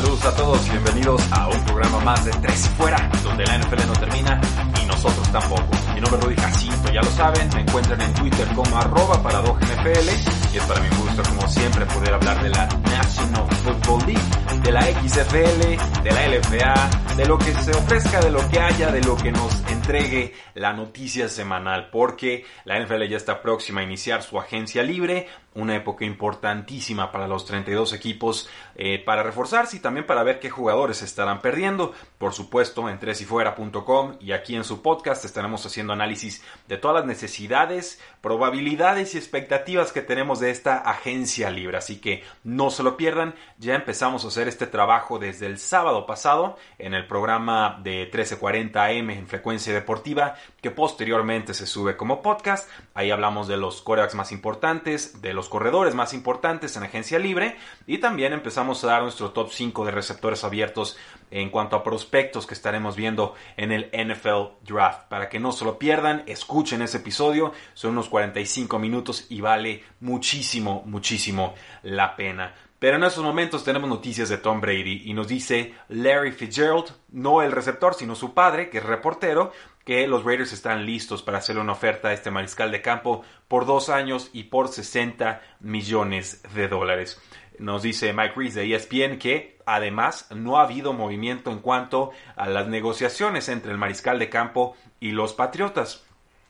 Saludos 0.00 0.17
a 0.28 0.36
todos 0.36 0.66
y 0.66 0.70
bienvenidos 0.72 1.22
a 1.32 1.48
un 1.48 1.64
programa 1.64 2.00
más 2.00 2.22
de 2.22 2.30
Tres 2.32 2.66
y 2.66 2.68
Fuera, 2.76 3.10
donde 3.24 3.46
la 3.46 3.56
NFL 3.56 3.86
no 3.86 3.94
termina 3.94 4.38
y 4.82 4.86
nosotros 4.86 5.26
tampoco. 5.32 5.70
Mi 5.94 6.02
nombre 6.02 6.18
es 6.18 6.24
Rudy 6.26 6.36
Jacinto, 6.36 6.92
ya 6.92 7.00
lo 7.00 7.10
saben, 7.12 7.48
me 7.54 7.62
encuentran 7.62 8.00
en 8.02 8.12
Twitter 8.12 8.46
como 8.54 8.76
arroba 8.76 9.16
NFL 9.16 10.08
y 10.52 10.56
es 10.58 10.64
para 10.64 10.80
mi 10.80 10.88
gusto, 10.96 11.22
como 11.22 11.48
siempre, 11.48 11.86
poder 11.86 12.12
hablar 12.12 12.42
de 12.42 12.50
la 12.50 12.66
National 12.66 13.46
Football 13.64 14.06
League, 14.06 14.62
de 14.62 14.72
la 14.72 14.82
XFL, 14.82 16.02
de 16.02 16.12
la 16.12 16.28
LFA, 16.28 17.14
de 17.16 17.26
lo 17.26 17.38
que 17.38 17.52
se 17.54 17.70
ofrezca, 17.70 18.20
de 18.20 18.30
lo 18.30 18.46
que 18.48 18.60
haya, 18.60 18.90
de 18.90 19.00
lo 19.02 19.16
que 19.16 19.32
nos 19.32 19.62
entregue 19.70 20.34
la 20.54 20.72
noticia 20.72 21.28
semanal, 21.28 21.88
porque 21.90 22.44
la 22.64 22.78
NFL 22.78 23.04
ya 23.04 23.16
está 23.16 23.40
próxima 23.40 23.80
a 23.80 23.84
iniciar 23.84 24.22
su 24.22 24.38
agencia 24.38 24.82
libre, 24.82 25.28
una 25.54 25.76
época 25.76 26.04
importantísima 26.04 27.10
para 27.10 27.26
los 27.26 27.44
32 27.44 27.92
equipos 27.92 28.48
eh, 28.74 29.02
para 29.04 29.22
reforzarse 29.22 29.76
y 29.76 29.80
también 29.80 30.06
para 30.06 30.17
ver 30.22 30.40
qué 30.40 30.50
jugadores 30.50 31.02
estarán 31.02 31.40
perdiendo. 31.40 31.92
Por 32.18 32.32
supuesto, 32.32 32.88
en 32.88 32.98
tresyfuera.com 32.98 34.16
y 34.20 34.32
aquí 34.32 34.56
en 34.56 34.64
su 34.64 34.82
podcast 34.82 35.24
estaremos 35.24 35.64
haciendo 35.64 35.92
análisis 35.92 36.42
de 36.66 36.76
todas 36.78 36.96
las 36.96 37.06
necesidades, 37.06 38.00
probabilidades 38.20 39.14
y 39.14 39.18
expectativas 39.18 39.92
que 39.92 40.02
tenemos 40.02 40.40
de 40.40 40.50
esta 40.50 40.78
agencia 40.78 41.50
libre. 41.50 41.78
Así 41.78 42.00
que 42.00 42.24
no 42.44 42.70
se 42.70 42.82
lo 42.82 42.96
pierdan, 42.96 43.34
ya 43.58 43.74
empezamos 43.74 44.24
a 44.24 44.28
hacer 44.28 44.48
este 44.48 44.66
trabajo 44.66 45.18
desde 45.18 45.46
el 45.46 45.58
sábado 45.58 46.06
pasado 46.06 46.56
en 46.78 46.94
el 46.94 47.06
programa 47.06 47.80
de 47.82 48.02
1340 48.02 48.84
AM 48.84 49.10
en 49.10 49.26
frecuencia 49.26 49.72
deportiva 49.72 50.34
que 50.60 50.70
posteriormente 50.70 51.54
se 51.54 51.66
sube 51.66 51.96
como 51.96 52.22
podcast. 52.22 52.68
Ahí 52.94 53.10
hablamos 53.10 53.48
de 53.48 53.56
los 53.56 53.82
corebacks 53.82 54.14
más 54.14 54.32
importantes, 54.32 55.20
de 55.22 55.32
los 55.34 55.48
corredores 55.48 55.94
más 55.94 56.14
importantes 56.14 56.76
en 56.76 56.82
agencia 56.82 57.18
libre 57.18 57.56
y 57.86 57.98
también 57.98 58.32
empezamos 58.32 58.82
a 58.84 58.88
dar 58.88 59.02
nuestro 59.02 59.30
top 59.30 59.50
5 59.50 59.84
de 59.84 59.90
receptores 59.90 60.44
abiertos 60.44 60.96
en 61.30 61.50
cuanto 61.50 61.76
a 61.76 61.82
prospectos 61.82 62.46
que 62.46 62.54
estaremos 62.54 62.96
viendo 62.96 63.34
en 63.56 63.72
el 63.72 63.90
NFL 63.92 64.64
Draft. 64.66 65.08
Para 65.08 65.28
que 65.28 65.40
no 65.40 65.52
se 65.52 65.64
lo 65.64 65.78
pierdan, 65.78 66.22
escuchen 66.26 66.82
ese 66.82 66.98
episodio, 66.98 67.52
son 67.74 67.92
unos 67.92 68.08
45 68.08 68.78
minutos 68.78 69.26
y 69.28 69.40
vale 69.40 69.84
muchísimo, 70.00 70.82
muchísimo 70.86 71.54
la 71.82 72.16
pena. 72.16 72.54
Pero 72.78 72.96
en 72.96 73.02
estos 73.02 73.24
momentos 73.24 73.64
tenemos 73.64 73.88
noticias 73.88 74.28
de 74.28 74.38
Tom 74.38 74.60
Brady 74.60 75.02
y 75.06 75.12
nos 75.12 75.26
dice 75.26 75.74
Larry 75.88 76.30
Fitzgerald, 76.30 76.92
no 77.10 77.42
el 77.42 77.50
receptor, 77.50 77.94
sino 77.94 78.14
su 78.14 78.34
padre, 78.34 78.70
que 78.70 78.78
es 78.78 78.84
reportero, 78.84 79.50
que 79.88 80.06
los 80.06 80.22
Raiders 80.22 80.52
están 80.52 80.84
listos 80.84 81.22
para 81.22 81.38
hacerle 81.38 81.62
una 81.62 81.72
oferta 81.72 82.08
a 82.08 82.12
este 82.12 82.30
mariscal 82.30 82.70
de 82.70 82.82
campo 82.82 83.24
por 83.48 83.64
dos 83.64 83.88
años 83.88 84.28
y 84.34 84.44
por 84.44 84.68
60 84.68 85.40
millones 85.60 86.42
de 86.54 86.68
dólares. 86.68 87.20
Nos 87.58 87.82
dice 87.82 88.12
Mike 88.12 88.34
Reese 88.36 88.60
de 88.60 88.74
ESPN 88.74 89.18
que 89.18 89.58
además 89.66 90.28
no 90.34 90.58
ha 90.58 90.62
habido 90.62 90.92
movimiento 90.92 91.50
en 91.50 91.58
cuanto 91.58 92.10
a 92.36 92.48
las 92.48 92.68
negociaciones 92.68 93.48
entre 93.48 93.72
el 93.72 93.78
mariscal 93.78 94.18
de 94.18 94.30
campo 94.30 94.76
y 95.00 95.10
los 95.10 95.34
Patriotas. 95.34 96.07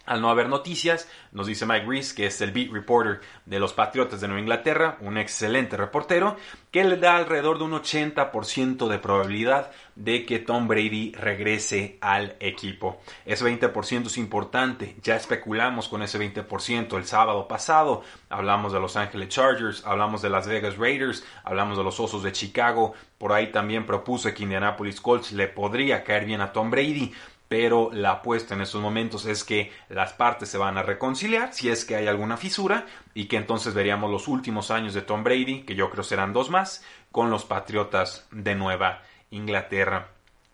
Al 0.08 0.22
no 0.22 0.30
haber 0.30 0.48
noticias, 0.48 1.06
nos 1.32 1.46
dice 1.46 1.66
Mike 1.66 1.84
Reese, 1.86 2.14
que 2.14 2.24
es 2.24 2.40
el 2.40 2.50
beat 2.50 2.72
reporter 2.72 3.20
de 3.44 3.60
los 3.60 3.74
Patriotas 3.74 4.22
de 4.22 4.26
Nueva 4.26 4.40
Inglaterra, 4.40 4.96
un 5.02 5.18
excelente 5.18 5.76
reportero, 5.76 6.38
que 6.70 6.82
le 6.82 6.96
da 6.96 7.16
alrededor 7.16 7.58
de 7.58 7.64
un 7.64 7.72
80% 7.72 8.88
de 8.88 8.98
probabilidad 8.98 9.70
de 9.96 10.24
que 10.24 10.38
Tom 10.38 10.66
Brady 10.66 11.12
regrese 11.12 11.98
al 12.00 12.36
equipo. 12.40 13.02
Ese 13.26 13.44
20% 13.44 14.06
es 14.06 14.16
importante, 14.16 14.96
ya 15.02 15.14
especulamos 15.14 15.88
con 15.88 16.02
ese 16.02 16.18
20% 16.18 16.96
el 16.96 17.04
sábado 17.04 17.46
pasado, 17.46 18.02
hablamos 18.30 18.72
de 18.72 18.80
Los 18.80 18.96
Angeles 18.96 19.28
Chargers, 19.28 19.84
hablamos 19.84 20.22
de 20.22 20.30
Las 20.30 20.48
Vegas 20.48 20.78
Raiders, 20.78 21.22
hablamos 21.44 21.76
de 21.76 21.84
los 21.84 22.00
Osos 22.00 22.22
de 22.22 22.32
Chicago, 22.32 22.94
por 23.18 23.34
ahí 23.34 23.52
también 23.52 23.84
propuse 23.84 24.32
que 24.32 24.44
Indianapolis 24.44 25.02
Colts 25.02 25.32
le 25.32 25.48
podría 25.48 26.02
caer 26.02 26.24
bien 26.24 26.40
a 26.40 26.50
Tom 26.50 26.70
Brady, 26.70 27.12
pero 27.48 27.90
la 27.92 28.12
apuesta 28.12 28.54
en 28.54 28.60
estos 28.60 28.80
momentos 28.80 29.26
es 29.26 29.42
que 29.42 29.72
las 29.88 30.12
partes 30.12 30.48
se 30.48 30.58
van 30.58 30.76
a 30.76 30.82
reconciliar 30.82 31.52
si 31.52 31.70
es 31.70 31.84
que 31.84 31.96
hay 31.96 32.06
alguna 32.06 32.36
fisura 32.36 32.86
y 33.14 33.24
que 33.24 33.36
entonces 33.36 33.74
veríamos 33.74 34.10
los 34.10 34.28
últimos 34.28 34.70
años 34.70 34.94
de 34.94 35.02
Tom 35.02 35.24
Brady, 35.24 35.62
que 35.62 35.74
yo 35.74 35.90
creo 35.90 36.04
serán 36.04 36.32
dos 36.32 36.50
más, 36.50 36.84
con 37.10 37.30
los 37.30 37.44
Patriotas 37.44 38.26
de 38.30 38.54
Nueva 38.54 39.02
Inglaterra. 39.30 40.08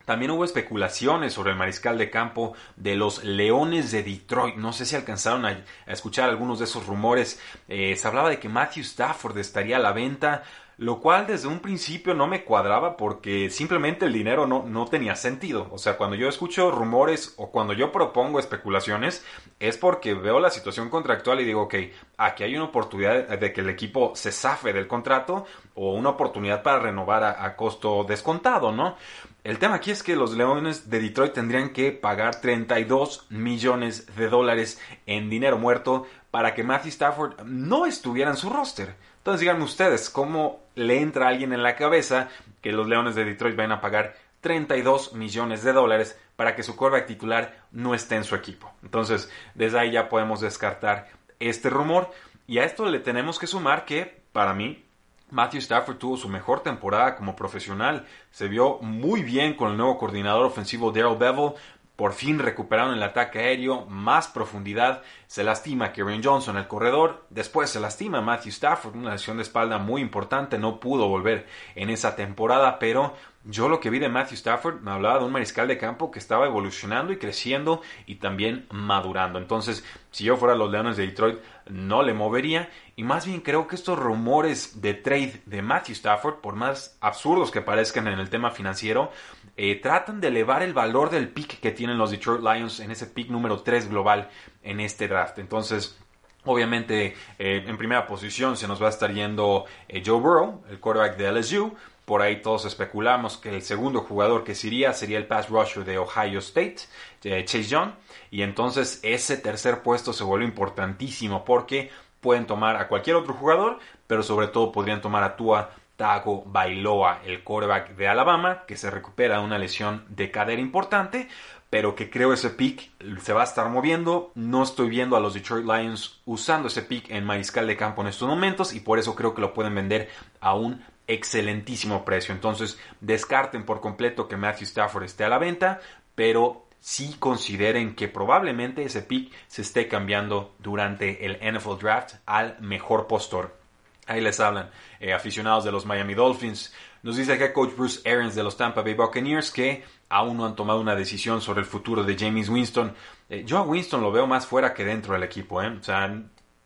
También 0.05 0.32
hubo 0.32 0.44
especulaciones 0.44 1.32
sobre 1.32 1.53
el 1.53 1.56
mariscal 1.56 1.97
de 1.97 2.10
campo 2.10 2.55
de 2.77 2.94
los 2.94 3.25
Leones 3.25 3.91
de 3.91 4.03
Detroit. 4.03 4.56
No 4.56 4.75
sé 4.75 4.84
si 4.84 4.97
alcanzaron 4.97 5.47
a, 5.47 5.65
escuchar 5.87 6.28
algunos 6.28 6.59
de 6.59 6.66
esos 6.66 6.87
rumores. 6.87 7.41
Eh, 7.69 7.97
se 7.97 8.06
hablaba 8.06 8.28
de 8.28 8.38
que 8.38 8.50
Matthew 8.50 8.82
Stafford 8.82 9.38
estaría 9.38 9.76
a 9.76 9.81
la 9.81 9.93
venta 9.93 10.43
lo 10.76 11.00
cual 11.00 11.26
desde 11.26 11.48
un 11.48 11.60
principio 11.60 12.14
no 12.14 12.26
me 12.26 12.44
cuadraba 12.44 12.96
porque 12.96 13.50
simplemente 13.50 14.06
el 14.06 14.12
dinero 14.12 14.46
no, 14.46 14.64
no 14.64 14.86
tenía 14.86 15.16
sentido. 15.16 15.68
O 15.70 15.78
sea, 15.78 15.96
cuando 15.96 16.16
yo 16.16 16.28
escucho 16.28 16.70
rumores 16.70 17.34
o 17.36 17.50
cuando 17.50 17.72
yo 17.72 17.92
propongo 17.92 18.38
especulaciones 18.38 19.24
es 19.60 19.76
porque 19.76 20.14
veo 20.14 20.40
la 20.40 20.50
situación 20.50 20.90
contractual 20.90 21.40
y 21.40 21.44
digo, 21.44 21.62
ok, 21.62 21.74
aquí 22.18 22.44
hay 22.44 22.56
una 22.56 22.66
oportunidad 22.66 23.38
de 23.38 23.52
que 23.52 23.60
el 23.60 23.70
equipo 23.70 24.12
se 24.14 24.32
zafe 24.32 24.72
del 24.72 24.88
contrato 24.88 25.46
o 25.74 25.94
una 25.94 26.10
oportunidad 26.10 26.62
para 26.62 26.80
renovar 26.80 27.22
a, 27.22 27.44
a 27.44 27.56
costo 27.56 28.04
descontado, 28.04 28.72
¿no? 28.72 28.96
El 29.44 29.58
tema 29.58 29.74
aquí 29.76 29.90
es 29.90 30.02
que 30.02 30.16
los 30.16 30.34
Leones 30.34 30.88
de 30.88 31.00
Detroit 31.00 31.34
tendrían 31.34 31.74
que 31.74 31.92
pagar 31.92 32.40
32 32.40 33.26
millones 33.28 34.16
de 34.16 34.28
dólares 34.28 34.80
en 35.04 35.28
dinero 35.28 35.58
muerto 35.58 36.06
para 36.30 36.54
que 36.54 36.64
Matthew 36.64 36.88
Stafford 36.88 37.42
no 37.44 37.84
estuviera 37.84 38.30
en 38.30 38.38
su 38.38 38.48
roster. 38.48 38.96
Entonces 39.24 39.40
díganme 39.40 39.64
ustedes, 39.64 40.10
¿cómo 40.10 40.60
le 40.74 41.00
entra 41.00 41.24
a 41.24 41.28
alguien 41.30 41.54
en 41.54 41.62
la 41.62 41.76
cabeza 41.76 42.28
que 42.60 42.72
los 42.72 42.86
Leones 42.86 43.14
de 43.14 43.24
Detroit 43.24 43.56
vayan 43.56 43.72
a 43.72 43.80
pagar 43.80 44.16
32 44.42 45.14
millones 45.14 45.62
de 45.62 45.72
dólares 45.72 46.20
para 46.36 46.54
que 46.54 46.62
su 46.62 46.76
quarterback 46.76 47.06
titular 47.06 47.64
no 47.72 47.94
esté 47.94 48.16
en 48.16 48.24
su 48.24 48.34
equipo? 48.34 48.70
Entonces, 48.82 49.30
desde 49.54 49.78
ahí 49.78 49.92
ya 49.92 50.10
podemos 50.10 50.42
descartar 50.42 51.08
este 51.40 51.70
rumor. 51.70 52.10
Y 52.46 52.58
a 52.58 52.64
esto 52.64 52.84
le 52.84 52.98
tenemos 53.00 53.38
que 53.38 53.46
sumar 53.46 53.86
que, 53.86 54.20
para 54.32 54.52
mí, 54.52 54.84
Matthew 55.30 55.60
Stafford 55.60 55.96
tuvo 55.96 56.18
su 56.18 56.28
mejor 56.28 56.60
temporada 56.60 57.16
como 57.16 57.34
profesional. 57.34 58.04
Se 58.30 58.46
vio 58.46 58.78
muy 58.82 59.22
bien 59.22 59.54
con 59.54 59.70
el 59.70 59.78
nuevo 59.78 59.96
coordinador 59.96 60.44
ofensivo 60.44 60.92
Daryl 60.92 61.16
Bevel. 61.16 61.54
Por 61.97 62.12
fin 62.12 62.41
recuperaron 62.41 62.94
el 62.94 63.03
ataque 63.05 63.38
aéreo, 63.38 63.87
más 63.87 64.27
profundidad. 64.27 65.03
Se 65.28 65.44
lastima 65.44 65.93
Kevin 65.93 66.23
Johnson, 66.25 66.56
el 66.56 66.67
corredor. 66.67 67.25
Después 67.31 67.70
se 67.70 67.79
lastima 67.79 68.20
Matthew 68.20 68.50
Stafford, 68.50 68.96
una 68.96 69.12
lesión 69.12 69.37
de 69.37 69.44
espalda 69.44 69.79
muy 69.79 70.00
importante. 70.00 70.58
No 70.58 70.81
pudo 70.81 71.06
volver 71.08 71.46
en 71.76 71.91
esa 71.91 72.17
temporada, 72.17 72.81
pero 72.81 73.14
yo 73.44 73.69
lo 73.69 73.79
que 73.79 73.91
vi 73.91 74.00
de 74.00 74.08
Matthew 74.08 74.37
Stafford 74.37 74.81
me 74.81 74.91
hablaba 74.91 75.19
de 75.19 75.26
un 75.26 75.32
mariscal 75.32 75.69
de 75.69 75.79
campo 75.79 76.11
que 76.11 76.19
estaba 76.19 76.46
evolucionando 76.46 77.12
y 77.12 77.19
creciendo 77.19 77.82
y 78.06 78.17
también 78.17 78.67
madurando. 78.73 79.38
Entonces, 79.38 79.85
si 80.11 80.25
yo 80.25 80.37
fuera 80.37 80.56
los 80.56 80.73
Leones 80.73 80.97
de 80.97 81.06
Detroit, 81.06 81.38
no 81.69 82.02
le 82.02 82.14
movería. 82.14 82.70
Y 82.97 83.05
más 83.05 83.26
bien 83.26 83.40
creo 83.40 83.69
que 83.69 83.76
estos 83.76 83.99
rumores 83.99 84.81
de 84.81 84.94
trade 84.94 85.43
de 85.47 85.62
Matthew 85.62 85.93
Stafford, 85.93 86.37
por 86.37 86.56
más 86.56 86.97
absurdos 87.00 87.50
que 87.50 87.61
parezcan 87.61 88.08
en 88.08 88.19
el 88.19 88.31
tema 88.31 88.50
financiero, 88.50 89.12
eh, 89.56 89.76
tratan 89.76 90.20
de 90.20 90.28
elevar 90.28 90.62
el 90.62 90.72
valor 90.72 91.10
del 91.10 91.28
pick 91.28 91.60
que 91.60 91.70
tienen 91.70 91.98
los 91.98 92.10
Detroit 92.10 92.42
Lions 92.42 92.80
en 92.80 92.90
ese 92.90 93.06
pick 93.06 93.28
número 93.28 93.60
3 93.62 93.88
global 93.88 94.28
en 94.62 94.80
este 94.80 95.08
draft. 95.08 95.38
Entonces, 95.38 95.98
Obviamente, 96.46 97.16
eh, 97.38 97.64
en 97.66 97.78
primera 97.78 98.06
posición 98.06 98.58
se 98.58 98.68
nos 98.68 98.82
va 98.82 98.88
a 98.88 98.90
estar 98.90 99.10
yendo 99.10 99.64
eh, 99.88 100.02
Joe 100.04 100.20
Burrow, 100.20 100.62
el 100.68 100.78
quarterback 100.78 101.16
de 101.16 101.32
LSU. 101.32 101.74
Por 102.04 102.20
ahí 102.20 102.42
todos 102.42 102.66
especulamos 102.66 103.38
que 103.38 103.48
el 103.48 103.62
segundo 103.62 104.02
jugador 104.02 104.44
que 104.44 104.54
se 104.54 104.66
iría 104.66 104.92
sería 104.92 105.16
el 105.16 105.26
pass 105.26 105.48
rusher 105.48 105.86
de 105.86 105.96
Ohio 105.96 106.40
State, 106.40 106.80
Chase 107.22 107.62
Young. 107.62 107.92
Y 108.30 108.42
entonces 108.42 109.00
ese 109.02 109.38
tercer 109.38 109.82
puesto 109.82 110.12
se 110.12 110.22
vuelve 110.22 110.44
importantísimo 110.44 111.46
porque 111.46 111.90
pueden 112.20 112.46
tomar 112.46 112.76
a 112.76 112.88
cualquier 112.88 113.16
otro 113.16 113.32
jugador, 113.32 113.78
pero 114.06 114.22
sobre 114.22 114.48
todo 114.48 114.70
podrían 114.70 115.00
tomar 115.00 115.22
a 115.22 115.36
Tua 115.36 115.70
Tago 115.96 116.44
Bailoa, 116.46 117.20
el 117.25 117.44
quarterback 117.44 117.96
de 117.96 118.08
Alabama, 118.08 118.64
que 118.67 118.76
se 118.76 118.91
recupera 118.91 119.38
de 119.38 119.44
una 119.44 119.58
lesión 119.58 120.05
de 120.08 120.31
cadera 120.31 120.61
importante, 120.61 121.29
pero 121.70 121.94
que 121.94 122.11
creo 122.11 122.32
ese 122.32 122.50
pick 122.50 122.91
se 123.20 123.32
va 123.32 123.41
a 123.41 123.44
estar 123.44 123.69
moviendo. 123.69 124.32
No 124.35 124.62
estoy 124.62 124.88
viendo 124.88 125.17
a 125.17 125.20
los 125.20 125.35
Detroit 125.35 125.67
Lions 125.67 126.20
usando 126.25 126.69
ese 126.69 126.82
pick 126.82 127.11
en 127.11 127.25
mariscal 127.25 127.67
de 127.67 127.76
campo 127.76 128.02
en 128.02 128.08
estos 128.08 128.29
momentos 128.29 128.75
y 128.75 128.81
por 128.81 128.99
eso 128.99 129.14
creo 129.14 129.35
que 129.35 129.41
lo 129.41 129.55
pueden 129.55 129.75
vender 129.75 130.08
a 130.41 130.55
un 130.55 130.85
excelentísimo 131.06 132.05
precio. 132.05 132.35
Entonces, 132.35 132.79
descarten 133.00 133.64
por 133.64 133.81
completo 133.81 134.29
que 134.29 134.37
Matthew 134.37 134.64
Stafford 134.64 135.05
esté 135.05 135.25
a 135.25 135.29
la 135.29 135.38
venta, 135.38 135.81
pero 136.14 136.67
sí 136.81 137.17
consideren 137.19 137.94
que 137.94 138.08
probablemente 138.08 138.85
ese 138.85 139.02
pick 139.02 139.32
se 139.47 139.62
esté 139.62 139.88
cambiando 139.88 140.55
durante 140.58 141.25
el 141.25 141.38
NFL 141.40 141.79
Draft 141.81 142.17
al 142.26 142.56
mejor 142.61 143.06
postor. 143.06 143.63
Ahí 144.06 144.20
les 144.20 144.38
hablan 144.40 144.70
eh, 145.00 145.12
aficionados 145.12 145.64
de 145.64 145.72
los 145.72 145.86
Miami 145.86 146.14
Dolphins. 146.14 146.74
Nos 147.02 147.16
dice 147.16 147.34
acá 147.34 147.52
coach 147.52 147.74
Bruce 147.76 148.08
Arians 148.08 148.34
de 148.34 148.42
los 148.42 148.56
Tampa 148.56 148.82
Bay 148.82 148.94
Buccaneers 148.94 149.50
que 149.50 149.84
aún 150.08 150.36
no 150.36 150.46
han 150.46 150.56
tomado 150.56 150.80
una 150.80 150.94
decisión 150.94 151.40
sobre 151.40 151.60
el 151.60 151.66
futuro 151.66 152.02
de 152.04 152.16
James 152.16 152.48
Winston. 152.48 152.94
Eh, 153.28 153.44
yo 153.46 153.58
a 153.58 153.62
Winston 153.62 154.00
lo 154.00 154.12
veo 154.12 154.26
más 154.26 154.46
fuera 154.46 154.74
que 154.74 154.84
dentro 154.84 155.14
del 155.14 155.22
equipo. 155.22 155.62
¿eh? 155.62 155.68
O 155.68 155.82
sea, 155.82 156.22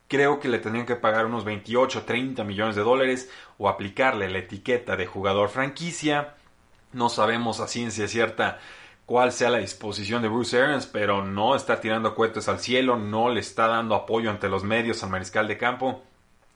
creo 0.08 0.40
que 0.40 0.48
le 0.48 0.58
tendrían 0.58 0.86
que 0.86 0.96
pagar 0.96 1.26
unos 1.26 1.44
28, 1.44 2.02
30 2.02 2.44
millones 2.44 2.76
de 2.76 2.82
dólares 2.82 3.30
o 3.58 3.68
aplicarle 3.68 4.28
la 4.28 4.38
etiqueta 4.38 4.96
de 4.96 5.06
jugador 5.06 5.48
franquicia. 5.48 6.34
No 6.92 7.08
sabemos 7.08 7.60
a 7.60 7.68
ciencia 7.68 8.08
cierta 8.08 8.58
cuál 9.06 9.32
sea 9.32 9.50
la 9.50 9.58
disposición 9.58 10.22
de 10.22 10.28
Bruce 10.28 10.60
Arians, 10.60 10.86
pero 10.86 11.24
no 11.24 11.54
está 11.54 11.80
tirando 11.80 12.14
cohetes 12.14 12.48
al 12.48 12.58
cielo, 12.58 12.96
no 12.96 13.28
le 13.30 13.40
está 13.40 13.66
dando 13.66 13.94
apoyo 13.94 14.30
ante 14.30 14.48
los 14.48 14.64
medios 14.64 15.02
al 15.02 15.10
mariscal 15.10 15.48
de 15.48 15.58
campo. 15.58 16.02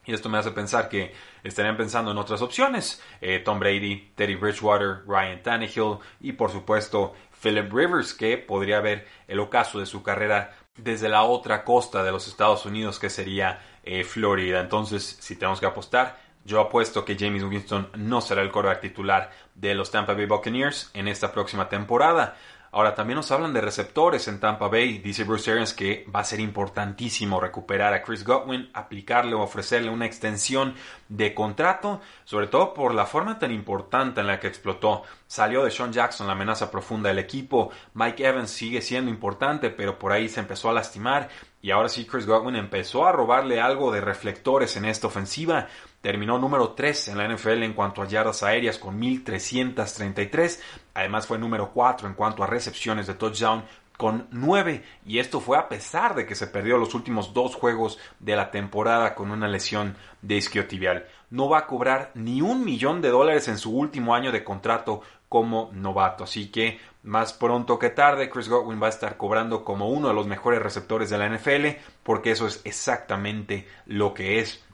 Y 0.04 0.12
esto 0.12 0.28
me 0.28 0.38
hace 0.38 0.50
pensar 0.50 0.88
que 0.88 1.14
estarían 1.44 1.76
pensando 1.76 2.10
en 2.10 2.18
otras 2.18 2.42
opciones. 2.42 3.00
Eh, 3.20 3.38
Tom 3.38 3.60
Brady, 3.60 4.12
Teddy 4.16 4.34
Bridgewater, 4.34 5.02
Ryan 5.06 5.42
Tannehill 5.42 5.98
y 6.20 6.32
por 6.32 6.50
supuesto 6.50 7.14
Philip 7.40 7.72
Rivers, 7.72 8.14
que 8.14 8.38
podría 8.38 8.80
ver 8.80 9.06
el 9.28 9.40
ocaso 9.40 9.78
de 9.78 9.86
su 9.86 10.02
carrera 10.02 10.56
desde 10.76 11.08
la 11.08 11.22
otra 11.22 11.64
costa 11.64 12.02
de 12.02 12.12
los 12.12 12.26
Estados 12.26 12.66
Unidos, 12.66 12.98
que 12.98 13.10
sería 13.10 13.60
eh, 13.84 14.04
Florida. 14.04 14.60
Entonces, 14.60 15.18
si 15.20 15.36
tenemos 15.36 15.60
que 15.60 15.66
apostar, 15.66 16.18
yo 16.44 16.60
apuesto 16.60 17.04
que 17.04 17.16
James 17.16 17.44
Winston 17.44 17.90
no 17.96 18.20
será 18.20 18.42
el 18.42 18.50
quarterback 18.50 18.80
titular 18.80 19.30
de 19.54 19.74
los 19.74 19.90
Tampa 19.90 20.14
Bay 20.14 20.26
Buccaneers 20.26 20.90
en 20.94 21.06
esta 21.06 21.32
próxima 21.32 21.68
temporada. 21.68 22.36
Ahora, 22.74 22.94
también 22.94 23.16
nos 23.16 23.30
hablan 23.30 23.52
de 23.52 23.60
receptores 23.60 24.28
en 24.28 24.40
Tampa 24.40 24.68
Bay. 24.68 24.96
Dice 24.96 25.24
Bruce 25.24 25.50
Arians 25.50 25.74
que 25.74 26.06
va 26.14 26.20
a 26.20 26.24
ser 26.24 26.40
importantísimo 26.40 27.38
recuperar 27.38 27.92
a 27.92 28.02
Chris 28.02 28.24
Godwin, 28.24 28.70
aplicarle 28.72 29.34
o 29.34 29.42
ofrecerle 29.42 29.90
una 29.90 30.06
extensión 30.06 30.74
de 31.10 31.34
contrato, 31.34 32.00
sobre 32.24 32.46
todo 32.46 32.72
por 32.72 32.94
la 32.94 33.04
forma 33.04 33.38
tan 33.38 33.52
importante 33.52 34.22
en 34.22 34.26
la 34.26 34.40
que 34.40 34.46
explotó. 34.46 35.02
Salió 35.26 35.64
de 35.64 35.70
Sean 35.70 35.92
Jackson 35.92 36.26
la 36.26 36.32
amenaza 36.32 36.70
profunda 36.70 37.10
del 37.10 37.18
equipo. 37.18 37.70
Mike 37.92 38.26
Evans 38.26 38.50
sigue 38.50 38.80
siendo 38.80 39.10
importante, 39.10 39.68
pero 39.68 39.98
por 39.98 40.10
ahí 40.12 40.30
se 40.30 40.40
empezó 40.40 40.70
a 40.70 40.72
lastimar. 40.72 41.28
Y 41.60 41.72
ahora 41.72 41.90
sí, 41.90 42.06
Chris 42.06 42.26
Godwin 42.26 42.56
empezó 42.56 43.06
a 43.06 43.12
robarle 43.12 43.60
algo 43.60 43.92
de 43.92 44.00
reflectores 44.00 44.78
en 44.78 44.86
esta 44.86 45.08
ofensiva. 45.08 45.68
Terminó 46.02 46.36
número 46.36 46.70
3 46.70 47.08
en 47.08 47.18
la 47.18 47.28
NFL 47.28 47.62
en 47.62 47.74
cuanto 47.74 48.02
a 48.02 48.08
yardas 48.08 48.42
aéreas 48.42 48.76
con 48.76 48.98
1333. 48.98 50.60
Además 50.94 51.28
fue 51.28 51.38
número 51.38 51.70
4 51.72 52.08
en 52.08 52.14
cuanto 52.14 52.42
a 52.42 52.48
recepciones 52.48 53.06
de 53.06 53.14
touchdown 53.14 53.62
con 53.96 54.26
9 54.32 54.82
y 55.06 55.20
esto 55.20 55.40
fue 55.40 55.56
a 55.56 55.68
pesar 55.68 56.16
de 56.16 56.26
que 56.26 56.34
se 56.34 56.48
perdió 56.48 56.76
los 56.76 56.94
últimos 56.94 57.32
dos 57.32 57.54
juegos 57.54 58.00
de 58.18 58.34
la 58.34 58.50
temporada 58.50 59.14
con 59.14 59.30
una 59.30 59.46
lesión 59.46 59.96
de 60.22 60.38
isquiotibial. 60.38 61.06
No 61.30 61.48
va 61.48 61.58
a 61.58 61.66
cobrar 61.68 62.10
ni 62.14 62.42
un 62.42 62.64
millón 62.64 63.00
de 63.00 63.10
dólares 63.10 63.46
en 63.46 63.58
su 63.58 63.70
último 63.70 64.16
año 64.16 64.32
de 64.32 64.42
contrato 64.42 65.02
como 65.28 65.70
novato, 65.72 66.24
así 66.24 66.50
que 66.50 66.80
más 67.04 67.32
pronto 67.32 67.78
que 67.78 67.90
tarde 67.90 68.28
Chris 68.28 68.48
Godwin 68.48 68.82
va 68.82 68.86
a 68.86 68.90
estar 68.90 69.16
cobrando 69.16 69.64
como 69.64 69.88
uno 69.88 70.08
de 70.08 70.14
los 70.14 70.26
mejores 70.26 70.60
receptores 70.60 71.08
de 71.08 71.18
la 71.18 71.28
NFL 71.28 71.80
porque 72.02 72.32
eso 72.32 72.48
es 72.48 72.60
exactamente 72.64 73.68
lo 73.86 74.14
que 74.14 74.40
es 74.40 74.64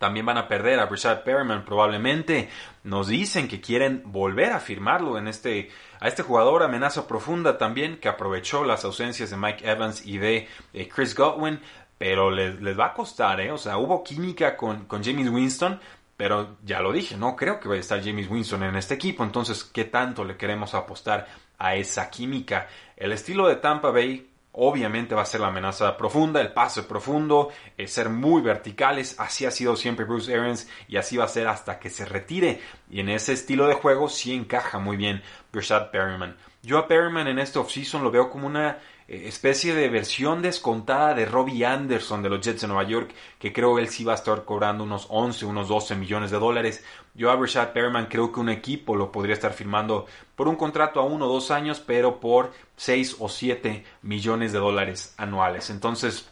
también 0.00 0.24
van 0.24 0.38
a 0.38 0.48
perder 0.48 0.80
a 0.80 0.86
Brashad 0.86 1.24
Perriman 1.24 1.66
probablemente. 1.66 2.48
Nos 2.84 3.08
dicen 3.08 3.48
que 3.48 3.60
quieren 3.60 4.02
volver 4.06 4.50
a 4.54 4.58
firmarlo 4.58 5.18
en 5.18 5.28
este, 5.28 5.68
a 6.00 6.08
este 6.08 6.22
jugador 6.22 6.62
amenaza 6.62 7.06
profunda 7.06 7.58
también 7.58 7.98
que 7.98 8.08
aprovechó 8.08 8.64
las 8.64 8.82
ausencias 8.86 9.28
de 9.28 9.36
Mike 9.36 9.70
Evans 9.70 10.06
y 10.06 10.16
de 10.16 10.48
eh, 10.72 10.88
Chris 10.88 11.14
Godwin. 11.14 11.60
Pero 11.98 12.30
les, 12.30 12.62
les, 12.62 12.80
va 12.80 12.86
a 12.86 12.94
costar, 12.94 13.42
¿eh? 13.42 13.52
O 13.52 13.58
sea, 13.58 13.76
hubo 13.76 14.02
química 14.02 14.56
con, 14.56 14.86
con 14.86 15.04
James 15.04 15.28
Winston, 15.28 15.78
pero 16.16 16.56
ya 16.64 16.80
lo 16.80 16.92
dije, 16.92 17.18
no 17.18 17.36
creo 17.36 17.60
que 17.60 17.68
vaya 17.68 17.80
a 17.80 17.82
estar 17.82 18.02
James 18.02 18.30
Winston 18.30 18.62
en 18.62 18.76
este 18.76 18.94
equipo. 18.94 19.22
Entonces, 19.22 19.64
¿qué 19.64 19.84
tanto 19.84 20.24
le 20.24 20.38
queremos 20.38 20.72
apostar 20.72 21.26
a 21.58 21.74
esa 21.74 22.08
química? 22.08 22.68
El 22.96 23.12
estilo 23.12 23.46
de 23.48 23.56
Tampa 23.56 23.90
Bay 23.90 24.29
obviamente 24.52 25.14
va 25.14 25.22
a 25.22 25.26
ser 25.26 25.40
la 25.40 25.48
amenaza 25.48 25.96
profunda, 25.96 26.40
el 26.40 26.52
pase 26.52 26.82
profundo, 26.82 27.50
el 27.76 27.88
ser 27.88 28.08
muy 28.08 28.42
verticales, 28.42 29.18
así 29.18 29.46
ha 29.46 29.50
sido 29.50 29.76
siempre 29.76 30.04
Bruce 30.04 30.34
Arians 30.34 30.68
y 30.88 30.96
así 30.96 31.16
va 31.16 31.24
a 31.24 31.28
ser 31.28 31.46
hasta 31.48 31.78
que 31.78 31.90
se 31.90 32.04
retire. 32.04 32.60
Y 32.90 33.00
en 33.00 33.08
ese 33.08 33.32
estilo 33.32 33.66
de 33.66 33.74
juego 33.74 34.08
sí 34.08 34.34
encaja 34.34 34.78
muy 34.78 34.96
bien 34.96 35.22
Brashad 35.52 35.90
Perryman. 35.90 36.36
Yo 36.62 36.78
a 36.78 36.88
Perryman 36.88 37.26
en 37.28 37.38
este 37.38 37.58
offseason 37.58 38.02
lo 38.02 38.10
veo 38.10 38.28
como 38.28 38.46
una 38.46 38.78
especie 39.10 39.74
de 39.74 39.88
versión 39.88 40.40
descontada 40.40 41.14
de 41.14 41.24
Robbie 41.24 41.64
Anderson 41.64 42.22
de 42.22 42.28
los 42.30 42.40
Jets 42.40 42.60
de 42.60 42.68
Nueva 42.68 42.84
York, 42.84 43.12
que 43.40 43.52
creo 43.52 43.78
él 43.80 43.88
sí 43.88 44.04
va 44.04 44.12
a 44.12 44.14
estar 44.14 44.44
cobrando 44.44 44.84
unos 44.84 45.06
11, 45.10 45.46
unos 45.46 45.66
12 45.66 45.96
millones 45.96 46.30
de 46.30 46.38
dólares. 46.38 46.84
Yo 47.14 47.30
a 47.30 47.36
Rashad 47.36 47.72
Perryman 47.72 48.06
creo 48.06 48.30
que 48.30 48.38
un 48.38 48.48
equipo 48.48 48.94
lo 48.94 49.10
podría 49.10 49.34
estar 49.34 49.52
firmando 49.52 50.06
por 50.36 50.46
un 50.46 50.54
contrato 50.54 51.00
a 51.00 51.04
uno 51.04 51.26
o 51.26 51.32
dos 51.32 51.50
años, 51.50 51.82
pero 51.84 52.20
por 52.20 52.52
6 52.76 53.16
o 53.18 53.28
7 53.28 53.84
millones 54.02 54.52
de 54.52 54.60
dólares 54.60 55.12
anuales. 55.16 55.70
Entonces, 55.70 56.30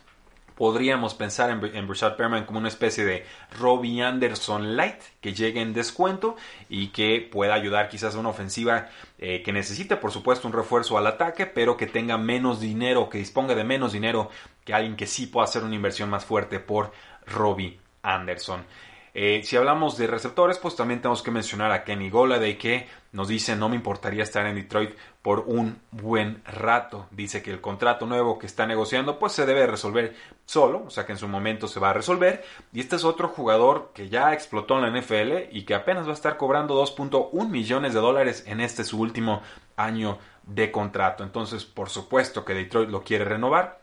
podríamos 0.58 1.14
pensar 1.14 1.50
en, 1.50 1.64
en 1.64 2.16
Perman 2.16 2.44
como 2.44 2.58
una 2.58 2.66
especie 2.66 3.04
de 3.04 3.24
Robbie 3.60 4.02
Anderson 4.02 4.76
Light 4.76 5.00
que 5.20 5.32
llegue 5.32 5.62
en 5.62 5.72
descuento 5.72 6.34
y 6.68 6.88
que 6.88 7.20
pueda 7.20 7.54
ayudar 7.54 7.88
quizás 7.88 8.16
a 8.16 8.18
una 8.18 8.30
ofensiva 8.30 8.88
eh, 9.20 9.42
que 9.44 9.52
necesite 9.52 9.96
por 9.96 10.10
supuesto 10.10 10.48
un 10.48 10.52
refuerzo 10.52 10.98
al 10.98 11.06
ataque 11.06 11.46
pero 11.46 11.76
que 11.76 11.86
tenga 11.86 12.18
menos 12.18 12.60
dinero, 12.60 13.08
que 13.08 13.18
disponga 13.18 13.54
de 13.54 13.62
menos 13.62 13.92
dinero 13.92 14.30
que 14.64 14.74
alguien 14.74 14.96
que 14.96 15.06
sí 15.06 15.28
pueda 15.28 15.44
hacer 15.44 15.62
una 15.62 15.76
inversión 15.76 16.10
más 16.10 16.24
fuerte 16.24 16.58
por 16.58 16.92
Robbie 17.24 17.78
Anderson. 18.02 18.64
Eh, 19.20 19.42
si 19.42 19.56
hablamos 19.56 19.98
de 19.98 20.06
receptores, 20.06 20.58
pues 20.58 20.76
también 20.76 21.00
tenemos 21.00 21.24
que 21.24 21.32
mencionar 21.32 21.72
a 21.72 21.82
Kenny 21.82 22.08
de 22.08 22.56
que 22.56 22.86
nos 23.10 23.26
dice 23.26 23.56
no 23.56 23.68
me 23.68 23.74
importaría 23.74 24.22
estar 24.22 24.46
en 24.46 24.54
Detroit 24.54 24.94
por 25.22 25.40
un 25.40 25.80
buen 25.90 26.40
rato. 26.44 27.08
Dice 27.10 27.42
que 27.42 27.50
el 27.50 27.60
contrato 27.60 28.06
nuevo 28.06 28.38
que 28.38 28.46
está 28.46 28.64
negociando 28.64 29.18
pues 29.18 29.32
se 29.32 29.44
debe 29.44 29.66
resolver 29.66 30.14
solo, 30.44 30.84
o 30.86 30.90
sea 30.90 31.04
que 31.04 31.10
en 31.10 31.18
su 31.18 31.26
momento 31.26 31.66
se 31.66 31.80
va 31.80 31.90
a 31.90 31.94
resolver. 31.94 32.44
Y 32.72 32.78
este 32.78 32.94
es 32.94 33.02
otro 33.02 33.26
jugador 33.26 33.90
que 33.92 34.08
ya 34.08 34.32
explotó 34.32 34.76
en 34.78 34.82
la 34.82 35.00
NFL 35.00 35.50
y 35.50 35.64
que 35.64 35.74
apenas 35.74 36.06
va 36.06 36.12
a 36.12 36.14
estar 36.14 36.36
cobrando 36.36 36.80
2.1 36.80 37.48
millones 37.48 37.94
de 37.94 38.00
dólares 38.00 38.44
en 38.46 38.60
este 38.60 38.84
su 38.84 39.00
último 39.00 39.42
año 39.74 40.18
de 40.44 40.70
contrato. 40.70 41.24
Entonces, 41.24 41.64
por 41.64 41.88
supuesto 41.88 42.44
que 42.44 42.54
Detroit 42.54 42.88
lo 42.88 43.02
quiere 43.02 43.24
renovar. 43.24 43.80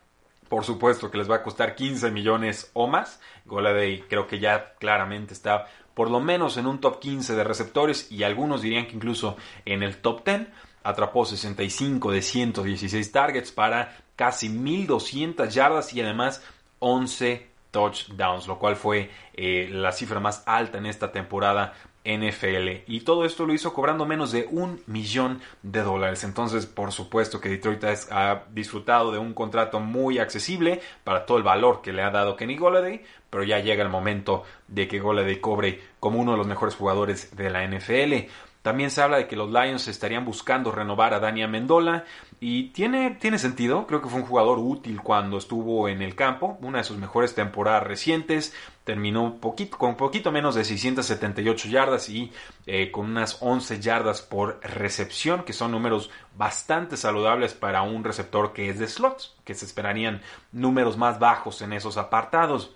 Por 0.49 0.63
supuesto 0.63 1.09
que 1.09 1.17
les 1.17 1.29
va 1.29 1.37
a 1.37 1.43
costar 1.43 1.75
15 1.75 2.11
millones 2.11 2.69
o 2.73 2.87
más. 2.87 3.19
Goladay 3.45 4.01
creo 4.07 4.27
que 4.27 4.39
ya 4.39 4.73
claramente 4.75 5.33
está 5.33 5.67
por 5.93 6.11
lo 6.11 6.19
menos 6.19 6.57
en 6.57 6.67
un 6.67 6.79
top 6.79 6.99
15 6.99 7.35
de 7.35 7.43
receptores 7.43 8.11
y 8.11 8.23
algunos 8.23 8.61
dirían 8.61 8.85
que 8.85 8.95
incluso 8.95 9.37
en 9.65 9.81
el 9.81 9.97
top 9.97 10.25
10. 10.25 10.47
Atrapó 10.83 11.25
65 11.25 12.11
de 12.11 12.21
116 12.21 13.11
targets 13.11 13.51
para 13.51 13.97
casi 14.15 14.49
1200 14.49 15.51
yardas 15.53 15.93
y 15.93 16.01
además 16.01 16.43
11 16.79 17.47
touchdowns, 17.71 18.47
lo 18.47 18.59
cual 18.59 18.75
fue 18.75 19.09
eh, 19.33 19.67
la 19.71 19.91
cifra 19.91 20.19
más 20.19 20.43
alta 20.45 20.77
en 20.77 20.85
esta 20.85 21.11
temporada 21.11 21.73
NFL. 22.05 22.83
Y 22.87 23.01
todo 23.01 23.25
esto 23.25 23.45
lo 23.45 23.53
hizo 23.53 23.73
cobrando 23.73 24.05
menos 24.05 24.31
de 24.31 24.47
un 24.49 24.81
millón 24.85 25.41
de 25.63 25.81
dólares. 25.81 26.23
Entonces, 26.23 26.65
por 26.65 26.91
supuesto 26.91 27.41
que 27.41 27.49
Detroit 27.49 27.83
ha 28.11 28.43
disfrutado 28.51 29.11
de 29.11 29.17
un 29.17 29.33
contrato 29.33 29.79
muy 29.79 30.19
accesible 30.19 30.81
para 31.03 31.25
todo 31.25 31.37
el 31.37 31.43
valor 31.43 31.81
que 31.81 31.93
le 31.93 32.03
ha 32.03 32.11
dado 32.11 32.35
Kenny 32.35 32.57
Golladay. 32.57 33.03
Pero 33.29 33.43
ya 33.43 33.59
llega 33.59 33.83
el 33.83 33.89
momento 33.89 34.43
de 34.67 34.87
que 34.87 34.99
Golladay 34.99 35.41
cobre 35.41 35.81
como 35.99 36.19
uno 36.19 36.33
de 36.33 36.37
los 36.37 36.47
mejores 36.47 36.75
jugadores 36.75 37.35
de 37.35 37.49
la 37.49 37.67
NFL. 37.67 38.29
También 38.65 38.89
se 38.89 39.03
habla 39.03 39.17
de 39.17 39.27
que 39.27 39.35
los 39.35 39.51
Lions 39.51 39.87
estarían 39.87 40.25
buscando 40.25 40.71
renovar 40.71 41.13
a 41.13 41.19
Dani 41.19 41.43
Amendola 41.43 42.03
y 42.39 42.69
tiene, 42.69 43.11
tiene 43.11 43.37
sentido, 43.37 43.85
creo 43.85 44.01
que 44.01 44.09
fue 44.09 44.21
un 44.21 44.25
jugador 44.25 44.57
útil 44.57 45.01
cuando 45.03 45.37
estuvo 45.37 45.87
en 45.87 46.01
el 46.01 46.15
campo, 46.15 46.57
una 46.61 46.79
de 46.79 46.83
sus 46.83 46.97
mejores 46.97 47.35
temporadas 47.35 47.83
recientes, 47.83 48.55
terminó 48.83 49.35
poquito, 49.35 49.77
con 49.77 49.95
poquito 49.95 50.31
menos 50.31 50.55
de 50.55 50.63
678 50.63 51.67
yardas 51.67 52.09
y 52.09 52.31
eh, 52.65 52.89
con 52.89 53.05
unas 53.05 53.37
11 53.39 53.79
yardas 53.81 54.23
por 54.23 54.59
recepción, 54.63 55.43
que 55.43 55.53
son 55.53 55.69
números 55.69 56.09
bastante 56.35 56.97
saludables 56.97 57.53
para 57.53 57.83
un 57.83 58.03
receptor 58.03 58.51
que 58.51 58.71
es 58.71 58.79
de 58.79 58.87
slots, 58.87 59.35
que 59.43 59.53
se 59.53 59.65
esperarían 59.65 60.23
números 60.51 60.97
más 60.97 61.19
bajos 61.19 61.61
en 61.61 61.71
esos 61.71 61.97
apartados. 61.97 62.73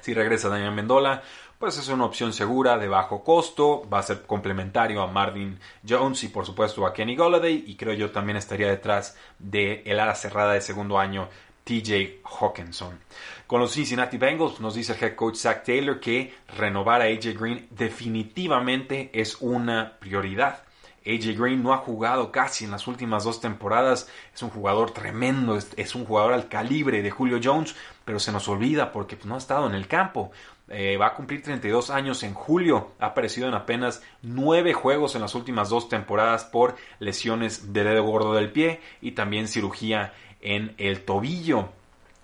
Si 0.00 0.14
regresa 0.14 0.48
Daniel 0.48 0.72
Mendola, 0.72 1.22
pues 1.58 1.76
es 1.76 1.88
una 1.88 2.04
opción 2.04 2.32
segura 2.32 2.78
de 2.78 2.88
bajo 2.88 3.24
costo, 3.24 3.88
va 3.92 3.98
a 3.98 4.02
ser 4.02 4.22
complementario 4.22 5.02
a 5.02 5.08
Marvin 5.08 5.58
Jones 5.86 6.22
y 6.22 6.28
por 6.28 6.46
supuesto 6.46 6.86
a 6.86 6.92
Kenny 6.92 7.16
Golladay 7.16 7.64
y 7.66 7.74
creo 7.74 7.94
yo 7.94 8.10
también 8.12 8.36
estaría 8.36 8.68
detrás 8.68 9.16
de 9.38 9.82
el 9.84 9.98
ala 9.98 10.14
cerrada 10.14 10.52
de 10.52 10.60
segundo 10.60 10.98
año 10.98 11.28
TJ 11.64 12.20
Hawkinson. 12.24 13.00
Con 13.48 13.60
los 13.60 13.72
Cincinnati 13.72 14.18
Bengals 14.18 14.60
nos 14.60 14.74
dice 14.74 14.92
el 14.92 15.02
head 15.02 15.16
coach 15.16 15.36
Zach 15.36 15.64
Taylor 15.64 15.98
que 15.98 16.32
renovar 16.56 17.02
a 17.02 17.06
AJ 17.06 17.38
Green 17.38 17.66
definitivamente 17.70 19.10
es 19.12 19.36
una 19.40 19.98
prioridad. 19.98 20.62
AJ 21.08 21.38
Green 21.38 21.62
no 21.62 21.72
ha 21.72 21.78
jugado 21.78 22.30
casi 22.30 22.64
en 22.64 22.70
las 22.70 22.86
últimas 22.86 23.24
dos 23.24 23.40
temporadas. 23.40 24.08
Es 24.34 24.42
un 24.42 24.50
jugador 24.50 24.90
tremendo, 24.90 25.56
es, 25.56 25.94
un 25.94 26.04
jugador 26.04 26.34
al 26.34 26.48
calibre 26.48 27.02
de 27.02 27.10
Julio 27.10 27.40
Jones, 27.42 27.74
pero 28.04 28.18
se 28.18 28.32
nos 28.32 28.46
olvida 28.48 28.92
porque 28.92 29.16
pues, 29.16 29.26
no 29.26 29.34
ha 29.34 29.38
estado 29.38 29.66
en 29.66 29.74
el 29.74 29.88
campo. 29.88 30.30
Eh, 30.68 30.98
va 30.98 31.06
a 31.06 31.14
cumplir 31.14 31.42
32 31.42 31.90
años 31.90 32.22
en 32.22 32.34
julio. 32.34 32.92
Ha 32.98 33.06
aparecido 33.06 33.48
en 33.48 33.54
apenas 33.54 34.02
9 34.22 34.74
juegos 34.74 35.14
en 35.14 35.22
las 35.22 35.34
últimas 35.34 35.70
dos 35.70 35.88
temporadas 35.88 36.44
por 36.44 36.76
lesiones 36.98 37.72
de 37.72 37.84
dedo 37.84 38.02
gordo 38.02 38.34
del 38.34 38.52
pie 38.52 38.80
y 39.00 39.12
también 39.12 39.48
cirugía 39.48 40.12
en 40.40 40.74
el 40.76 41.04
tobillo. 41.04 41.70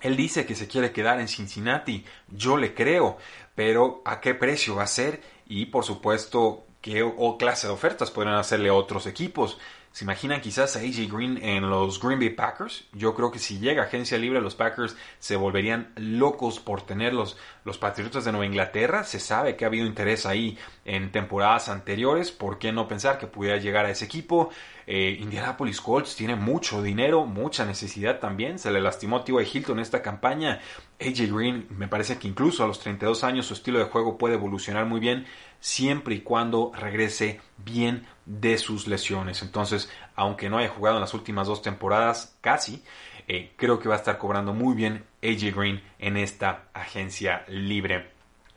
Él 0.03 0.17
dice 0.17 0.45
que 0.45 0.55
se 0.55 0.69
quiere 0.69 0.93
quedar 0.93 1.19
en 1.19 1.29
Cincinnati. 1.29 2.05
Yo 2.29 2.59
le 2.59 2.75
creo, 2.75 3.17
pero 3.55 4.03
¿a 4.05 4.21
qué 4.21 4.35
precio 4.35 4.77
va 4.77 4.83
a 4.83 4.87
ser? 4.87 5.23
Y 5.47 5.67
por 5.67 5.85
supuesto, 5.85 6.67
¿qué 6.85 7.03
o 7.03 7.39
clase 7.39 7.67
de 7.67 7.73
ofertas 7.73 8.11
podrían 8.11 8.37
hacerle 8.37 8.71
otros 8.71 9.07
equipos? 9.07 9.57
¿Se 9.91 10.05
imaginan 10.05 10.43
quizás 10.43 10.77
a 10.77 10.81
AJ 10.81 11.11
Green 11.11 11.39
en 11.43 11.71
los 11.71 11.99
Green 11.99 12.19
Bay 12.19 12.29
Packers? 12.29 12.85
Yo 12.93 13.15
creo 13.15 13.31
que 13.31 13.39
si 13.39 13.59
llega 13.59 13.85
agencia 13.85 14.19
libre, 14.19 14.43
los 14.43 14.55
Packers 14.55 14.95
se 15.19 15.37
volverían 15.37 15.93
locos 15.97 16.61
por 16.61 16.83
tenerlos. 16.83 17.39
Los 17.65 17.79
Patriotas 17.79 18.27
de 18.27 18.33
Nueva 18.33 18.45
Inglaterra, 18.45 19.05
se 19.05 19.19
sabe 19.19 19.57
que 19.57 19.65
ha 19.65 19.69
habido 19.69 19.87
interés 19.87 20.27
ahí 20.27 20.59
en 20.85 21.11
temporadas 21.11 21.71
anteriores. 21.71 22.33
¿Por 22.33 22.59
qué 22.59 22.71
no 22.71 22.87
pensar 22.87 23.17
que 23.17 23.29
pudiera 23.29 23.57
llegar 23.57 23.87
a 23.87 23.91
ese 23.91 24.05
equipo? 24.05 24.51
Eh, 24.87 25.17
Indianapolis 25.21 25.81
Colts 25.81 26.15
tiene 26.17 26.37
mucho 26.37 26.83
dinero, 26.83 27.25
mucha 27.25 27.65
necesidad 27.65 28.19
también. 28.19 28.59
Se 28.59 28.71
le 28.71 28.81
lastimó 28.81 29.19
a. 29.19 29.25
Hilton 29.25 29.79
esta 29.79 30.03
campaña. 30.03 30.61
AJ 31.01 31.33
Green, 31.33 31.67
me 31.71 31.89
parece 31.89 32.19
que 32.19 32.29
incluso 32.29 32.65
a 32.65 32.67
los 32.67 32.81
32 32.81 33.25
años 33.25 33.47
su 33.47 33.55
estilo 33.55 33.79
de 33.79 33.87
juego 33.87 34.17
puede 34.17 34.35
evolucionar 34.35 34.87
muy 34.87 35.01
bien 35.01 35.27
siempre 35.61 36.15
y 36.15 36.21
cuando 36.21 36.73
regrese 36.75 37.41
bien 37.59 38.07
de 38.27 38.59
sus 38.59 38.87
lesiones. 38.87 39.43
Entonces, 39.43 39.91
aunque 40.15 40.49
no 40.49 40.59
haya 40.59 40.69
jugado 40.69 40.97
en 40.97 41.01
las 41.01 41.15
últimas 41.15 41.47
dos 41.47 41.63
temporadas, 41.63 42.37
casi, 42.41 42.83
eh, 43.27 43.53
creo 43.57 43.79
que 43.79 43.89
va 43.89 43.95
a 43.95 43.99
estar 43.99 44.19
cobrando 44.19 44.53
muy 44.53 44.75
bien 44.75 45.05
AJ 45.23 45.57
Green 45.57 45.83
en 45.99 46.17
esta 46.17 46.65
agencia 46.75 47.45
libre. 47.49 48.15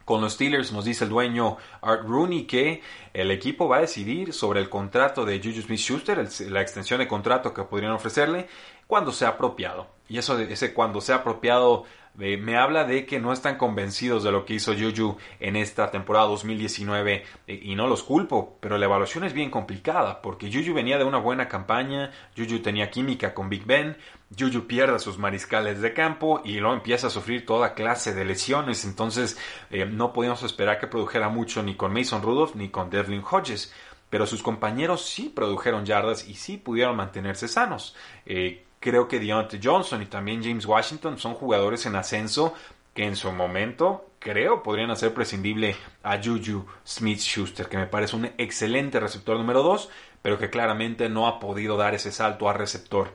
Con 0.07 0.21
los 0.21 0.35
Steelers 0.35 0.71
nos 0.71 0.85
dice 0.85 1.03
el 1.03 1.09
dueño 1.09 1.57
Art 1.81 2.03
Rooney 2.05 2.45
que 2.45 2.81
el 3.13 3.29
equipo 3.29 3.67
va 3.67 3.77
a 3.77 3.81
decidir 3.81 4.31
sobre 4.31 4.61
el 4.61 4.69
contrato 4.69 5.25
de 5.25 5.39
Juju 5.39 5.63
Smith-Schuster, 5.63 6.25
la 6.49 6.61
extensión 6.61 6.99
de 6.99 7.09
contrato 7.09 7.53
que 7.53 7.63
podrían 7.63 7.91
ofrecerle 7.91 8.47
cuando 8.87 9.11
sea 9.11 9.29
apropiado. 9.29 9.87
Y 10.07 10.17
eso, 10.17 10.39
ese 10.39 10.73
cuando 10.73 11.01
sea 11.01 11.17
apropiado 11.17 11.83
me 12.17 12.57
habla 12.57 12.83
de 12.83 13.05
que 13.05 13.19
no 13.19 13.31
están 13.31 13.57
convencidos 13.57 14.23
de 14.23 14.31
lo 14.31 14.43
que 14.43 14.55
hizo 14.55 14.73
Juju 14.73 15.17
en 15.39 15.55
esta 15.55 15.91
temporada 15.91 16.25
2019 16.25 17.23
eh, 17.45 17.59
y 17.61 17.75
no 17.75 17.87
los 17.87 18.01
culpo, 18.01 18.57
pero 18.59 18.77
la 18.77 18.85
evaluación 18.85 19.23
es 19.23 19.33
bien 19.33 19.51
complicada 19.51 20.21
porque 20.21 20.51
Juju 20.51 20.73
venía 20.73 20.97
de 20.97 21.03
una 21.03 21.19
buena 21.19 21.47
campaña, 21.47 22.11
Juju 22.35 22.59
tenía 22.59 22.89
química 22.89 23.35
con 23.35 23.49
Big 23.49 23.65
Ben, 23.65 23.97
Juju 24.37 24.65
pierde 24.65 24.97
sus 24.97 25.19
mariscales 25.19 25.79
de 25.79 25.93
campo 25.93 26.41
y 26.43 26.59
luego 26.59 26.75
empieza 26.75 27.07
a 27.07 27.11
sufrir 27.11 27.45
toda 27.45 27.75
clase 27.75 28.13
de 28.15 28.25
lesiones, 28.25 28.83
entonces 28.83 29.37
eh, 29.69 29.85
no 29.85 30.11
podíamos 30.11 30.41
esperar 30.41 30.79
que 30.79 30.87
produjera 30.87 31.29
mucho 31.29 31.61
ni 31.61 31.75
con 31.75 31.93
Mason 31.93 32.23
Rudolph 32.23 32.55
ni 32.55 32.69
con 32.69 32.89
Devlin 32.89 33.23
Hodges 33.29 33.73
pero 34.09 34.25
sus 34.25 34.41
compañeros 34.41 35.05
sí 35.05 35.29
produjeron 35.29 35.85
yardas 35.85 36.27
y 36.27 36.35
sí 36.35 36.57
pudieron 36.57 36.95
mantenerse 36.95 37.49
sanos. 37.49 37.93
Eh, 38.25 38.66
Creo 38.79 39.07
que 39.07 39.19
Deontay 39.19 39.59
Johnson 39.63 40.01
y 40.01 40.05
también 40.05 40.43
James 40.43 40.65
Washington 40.65 41.17
son 41.17 41.33
jugadores 41.33 41.85
en 41.85 41.95
ascenso 41.95 42.53
que 42.93 43.05
en 43.05 43.15
su 43.15 43.31
momento 43.31 44.09
creo 44.19 44.63
podrían 44.63 44.91
hacer 44.91 45.13
prescindible 45.13 45.75
a 46.03 46.17
Juju 46.21 46.65
Smith 46.85 47.19
Schuster, 47.19 47.67
que 47.69 47.77
me 47.77 47.87
parece 47.87 48.15
un 48.15 48.25
excelente 48.37 48.99
receptor 48.99 49.37
número 49.37 49.63
2, 49.63 49.89
pero 50.21 50.37
que 50.37 50.49
claramente 50.49 51.09
no 51.09 51.27
ha 51.27 51.39
podido 51.39 51.77
dar 51.77 51.95
ese 51.95 52.11
salto 52.11 52.49
a 52.49 52.53
receptor 52.53 53.11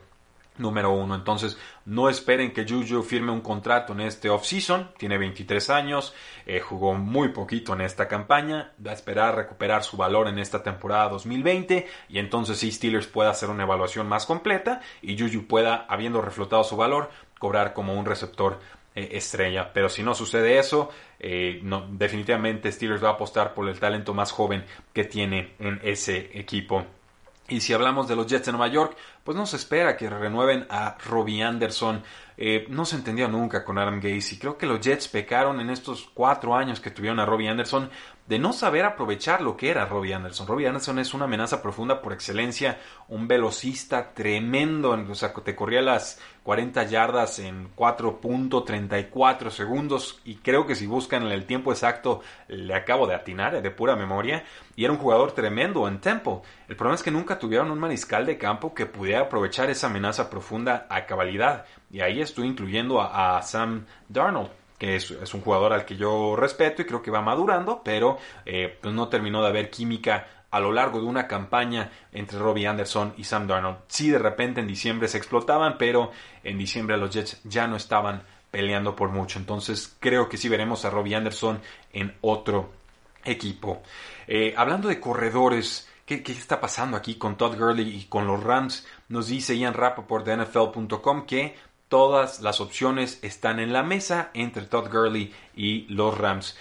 número 0.58 0.90
uno. 0.92 1.14
Entonces, 1.14 1.58
no 1.84 2.08
esperen 2.08 2.52
que 2.52 2.66
Juju 2.68 3.02
firme 3.02 3.32
un 3.32 3.40
contrato 3.40 3.92
en 3.92 4.00
este 4.00 4.28
offseason. 4.28 4.92
Tiene 4.98 5.18
23 5.18 5.70
años, 5.70 6.14
eh, 6.46 6.60
jugó 6.60 6.94
muy 6.94 7.28
poquito 7.28 7.72
en 7.74 7.80
esta 7.80 8.08
campaña. 8.08 8.72
Va 8.84 8.90
a 8.90 8.94
esperar 8.94 9.36
recuperar 9.36 9.84
su 9.84 9.96
valor 9.96 10.28
en 10.28 10.38
esta 10.38 10.62
temporada 10.62 11.08
2020 11.10 11.86
y 12.08 12.18
entonces 12.18 12.58
sí 12.58 12.70
Steelers 12.70 13.06
pueda 13.06 13.30
hacer 13.30 13.50
una 13.50 13.64
evaluación 13.64 14.08
más 14.08 14.26
completa 14.26 14.80
y 15.00 15.18
Juju 15.18 15.46
pueda, 15.46 15.86
habiendo 15.88 16.20
reflotado 16.22 16.64
su 16.64 16.76
valor, 16.76 17.10
cobrar 17.38 17.72
como 17.72 17.94
un 17.94 18.06
receptor 18.06 18.60
eh, 18.94 19.10
estrella. 19.12 19.72
Pero 19.72 19.88
si 19.88 20.02
no 20.02 20.14
sucede 20.14 20.58
eso, 20.58 20.90
eh, 21.18 21.62
definitivamente 21.90 22.70
Steelers 22.70 23.02
va 23.02 23.08
a 23.08 23.12
apostar 23.12 23.54
por 23.54 23.68
el 23.68 23.80
talento 23.80 24.12
más 24.12 24.32
joven 24.32 24.64
que 24.92 25.04
tiene 25.04 25.54
en 25.58 25.80
ese 25.82 26.30
equipo. 26.38 26.84
Y 27.48 27.60
si 27.60 27.72
hablamos 27.72 28.08
de 28.08 28.16
los 28.16 28.26
Jets 28.26 28.46
de 28.46 28.52
Nueva 28.52 28.68
York, 28.68 28.96
pues 29.24 29.36
no 29.36 29.46
se 29.46 29.56
espera 29.56 29.96
que 29.96 30.10
renueven 30.10 30.66
a 30.68 30.96
Robbie 31.04 31.42
Anderson. 31.42 32.02
Eh, 32.36 32.66
no 32.68 32.84
se 32.84 32.96
entendió 32.96 33.28
nunca 33.28 33.64
con 33.64 33.78
Adam 33.78 34.00
Gacy. 34.00 34.38
Creo 34.38 34.58
que 34.58 34.66
los 34.66 34.80
Jets 34.80 35.08
pecaron 35.08 35.60
en 35.60 35.70
estos 35.70 36.10
cuatro 36.12 36.56
años 36.56 36.80
que 36.80 36.90
tuvieron 36.90 37.20
a 37.20 37.26
Robbie 37.26 37.48
Anderson 37.48 37.90
de 38.26 38.38
no 38.38 38.52
saber 38.52 38.84
aprovechar 38.84 39.42
lo 39.42 39.56
que 39.56 39.70
era 39.70 39.84
Robbie 39.84 40.14
Anderson. 40.14 40.46
Robbie 40.46 40.66
Anderson 40.66 40.98
es 40.98 41.12
una 41.12 41.24
amenaza 41.24 41.60
profunda 41.60 42.00
por 42.00 42.12
excelencia, 42.12 42.78
un 43.08 43.28
velocista 43.28 44.14
tremendo, 44.14 44.92
o 44.92 45.14
sea, 45.14 45.32
te 45.32 45.56
corría 45.56 45.82
las 45.82 46.20
40 46.44 46.84
yardas 46.84 47.40
en 47.40 47.74
4.34 47.74 49.50
segundos 49.50 50.20
y 50.24 50.36
creo 50.36 50.66
que 50.66 50.76
si 50.76 50.86
buscan 50.86 51.26
el 51.26 51.44
tiempo 51.46 51.72
exacto 51.72 52.20
le 52.48 52.74
acabo 52.74 53.06
de 53.06 53.14
atinar 53.14 53.60
de 53.60 53.70
pura 53.70 53.96
memoria 53.96 54.44
y 54.76 54.84
era 54.84 54.92
un 54.92 54.98
jugador 54.98 55.32
tremendo 55.32 55.86
en 55.86 56.00
tempo. 56.00 56.42
El 56.68 56.76
problema 56.76 56.94
es 56.94 57.02
que 57.02 57.10
nunca 57.10 57.38
tuvieron 57.38 57.70
un 57.70 57.78
mariscal 57.78 58.24
de 58.24 58.38
campo 58.38 58.72
que 58.72 58.86
pudiera 58.86 59.11
aprovechar 59.20 59.70
esa 59.70 59.88
amenaza 59.88 60.30
profunda 60.30 60.86
a 60.88 61.06
cabalidad 61.06 61.64
y 61.90 62.00
ahí 62.00 62.20
estoy 62.20 62.46
incluyendo 62.46 63.00
a, 63.00 63.40
Sam 63.42 63.86
Darnold 64.08 64.50
que 64.78 64.96
es, 64.96 65.10
un 65.10 65.42
jugador 65.42 65.72
al 65.72 65.84
que 65.84 65.96
yo 65.96 66.34
respeto 66.34 66.82
y 66.82 66.86
creo 66.86 67.02
que 67.02 67.12
va 67.12 67.20
madurando, 67.20 67.82
pero 67.84 68.18
eh, 68.44 68.76
pues 68.80 68.92
no 68.92 69.08
terminó 69.08 69.40
de 69.40 69.48
haber 69.48 69.70
química 69.70 70.26
a 70.50 70.58
lo 70.58 70.72
largo 70.72 71.00
de 71.00 71.06
una 71.06 71.28
campaña 71.28 71.90
entre 72.12 72.38
Robbie 72.38 72.66
Anderson 72.66 73.14
y 73.16 73.24
Sam 73.24 73.46
Darnold. 73.46 73.78
Sí, 73.86 74.10
de 74.10 74.18
repente 74.18 74.60
en 74.60 74.66
diciembre 74.66 75.06
se 75.06 75.18
explotaban, 75.18 75.78
pero 75.78 76.10
en 76.42 76.58
diciembre 76.58 76.96
los 76.96 77.10
Jets 77.10 77.40
ya 77.44 77.68
no 77.68 77.76
estaban 77.76 78.24
peleando 78.50 78.94
por 78.94 79.08
mucho. 79.08 79.38
Entonces 79.38 79.96
creo 79.98 80.28
que 80.28 80.36
sí 80.36 80.48
veremos 80.48 80.84
a 80.84 80.90
Robbie 80.90 81.14
Anderson 81.14 81.60
en 81.92 82.14
otro 82.20 82.70
equipo. 83.24 83.82
Eh, 84.26 84.54
hablando 84.56 84.88
de 84.88 85.00
corredores, 85.00 85.88
¿qué, 86.06 86.22
¿qué, 86.22 86.32
está 86.32 86.60
pasando 86.60 86.96
aquí 86.96 87.16
con 87.16 87.36
Todd 87.36 87.56
Gurley 87.58 87.88
y 87.88 88.04
con 88.04 88.26
los 88.26 88.42
Rams? 88.42 88.86
Nos 89.08 89.28
dice 89.28 89.56
Ian 89.56 89.74
Rappaport 89.74 90.26
de 90.26 90.36
NFL.com 90.36 91.26
que 91.26 91.54
todas 91.88 92.40
las 92.40 92.60
opciones 92.62 93.18
están 93.20 93.60
en 93.60 93.72
la 93.72 93.82
mesa 93.82 94.30
entre 94.32 94.64
Todd 94.64 94.90
Gurley 94.90 95.30
y 95.54 95.82
los 95.88 96.16
Rams. 96.16 96.56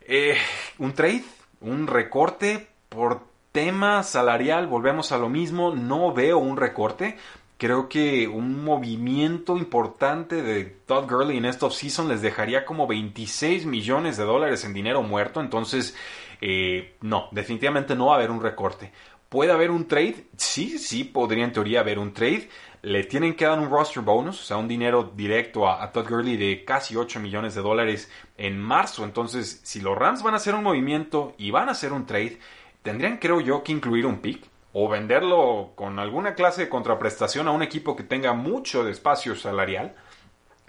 Eh, 0.00 0.36
un 0.78 0.94
trade, 0.94 1.24
un 1.60 1.86
recorte 1.86 2.68
por 2.88 3.22
tema 3.52 4.02
salarial, 4.02 4.66
volvemos 4.66 5.12
a 5.12 5.18
lo 5.18 5.28
mismo, 5.28 5.74
no 5.74 6.12
veo 6.12 6.38
un 6.38 6.56
recorte. 6.56 7.18
Creo 7.58 7.88
que 7.88 8.26
un 8.26 8.64
movimiento 8.64 9.56
importante 9.56 10.42
de 10.42 10.64
Todd 10.64 11.08
Gurley 11.08 11.36
en 11.36 11.44
esta 11.44 11.66
offseason 11.66 12.08
les 12.08 12.22
dejaría 12.22 12.64
como 12.64 12.86
26 12.86 13.66
millones 13.66 14.16
de 14.16 14.24
dólares 14.24 14.64
en 14.64 14.72
dinero 14.72 15.02
muerto. 15.02 15.40
Entonces, 15.40 15.94
eh, 16.42 16.96
no, 17.00 17.28
definitivamente 17.30 17.94
no 17.94 18.06
va 18.06 18.14
a 18.14 18.16
haber 18.16 18.30
un 18.30 18.42
recorte. 18.42 18.92
¿Puede 19.30 19.52
haber 19.52 19.70
un 19.70 19.88
trade? 19.88 20.26
Sí, 20.36 20.78
sí, 20.78 21.04
podría 21.04 21.44
en 21.44 21.52
teoría 21.52 21.80
haber 21.80 21.98
un 21.98 22.12
trade 22.12 22.50
le 22.82 23.04
tienen 23.04 23.34
que 23.34 23.44
dar 23.44 23.60
un 23.60 23.70
roster 23.70 24.02
bonus, 24.02 24.40
o 24.40 24.44
sea, 24.44 24.56
un 24.56 24.66
dinero 24.66 25.12
directo 25.14 25.68
a, 25.68 25.90
Todd 25.92 26.08
Gurley 26.08 26.36
de 26.36 26.64
casi 26.64 26.96
8 26.96 27.20
millones 27.20 27.54
de 27.54 27.62
dólares 27.62 28.10
en 28.36 28.58
marzo. 28.60 29.04
Entonces, 29.04 29.60
si 29.62 29.80
los 29.80 29.96
Rams 29.96 30.22
van 30.22 30.34
a 30.34 30.38
hacer 30.38 30.54
un 30.54 30.64
movimiento 30.64 31.34
y 31.38 31.52
van 31.52 31.68
a 31.68 31.72
hacer 31.72 31.92
un 31.92 32.06
trade, 32.06 32.40
tendrían, 32.82 33.18
creo 33.18 33.40
yo, 33.40 33.62
que 33.62 33.70
incluir 33.70 34.04
un 34.04 34.18
pick 34.18 34.44
o 34.72 34.88
venderlo 34.88 35.72
con 35.76 36.00
alguna 36.00 36.34
clase 36.34 36.62
de 36.62 36.68
contraprestación 36.68 37.46
a 37.46 37.52
un 37.52 37.62
equipo 37.62 37.94
que 37.94 38.02
tenga 38.02 38.32
mucho 38.32 38.82
de 38.82 38.90
espacio 38.90 39.36
salarial. 39.36 39.94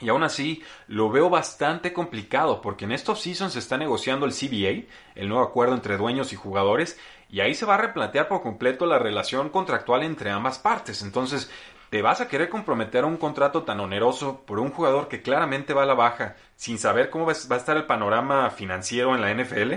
Y 0.03 0.09
aún 0.09 0.23
así 0.23 0.61
lo 0.87 1.09
veo 1.09 1.29
bastante 1.29 1.93
complicado 1.93 2.61
porque 2.61 2.83
en 2.83 2.91
estos 2.91 3.21
seasons 3.21 3.53
se 3.53 3.59
está 3.59 3.77
negociando 3.77 4.25
el 4.25 4.33
CBA, 4.33 4.85
el 5.15 5.29
nuevo 5.29 5.43
acuerdo 5.43 5.75
entre 5.75 5.95
dueños 5.95 6.33
y 6.33 6.35
jugadores, 6.35 6.99
y 7.29 7.39
ahí 7.39 7.55
se 7.55 7.65
va 7.65 7.75
a 7.75 7.77
replantear 7.77 8.27
por 8.27 8.41
completo 8.41 8.85
la 8.85 8.99
relación 8.99 9.49
contractual 9.49 10.03
entre 10.03 10.29
ambas 10.29 10.59
partes. 10.59 11.01
Entonces, 11.03 11.49
¿te 11.89 12.01
vas 12.01 12.19
a 12.19 12.27
querer 12.27 12.49
comprometer 12.49 13.05
a 13.05 13.07
un 13.07 13.15
contrato 13.15 13.63
tan 13.63 13.79
oneroso 13.79 14.41
por 14.45 14.59
un 14.59 14.71
jugador 14.71 15.07
que 15.07 15.21
claramente 15.21 15.73
va 15.73 15.83
a 15.83 15.87
la 15.87 15.93
baja 15.93 16.35
sin 16.57 16.77
saber 16.77 17.09
cómo 17.09 17.25
va 17.25 17.31
a 17.31 17.57
estar 17.57 17.77
el 17.77 17.85
panorama 17.85 18.49
financiero 18.49 19.15
en 19.15 19.21
la 19.21 19.33
NFL? 19.33 19.73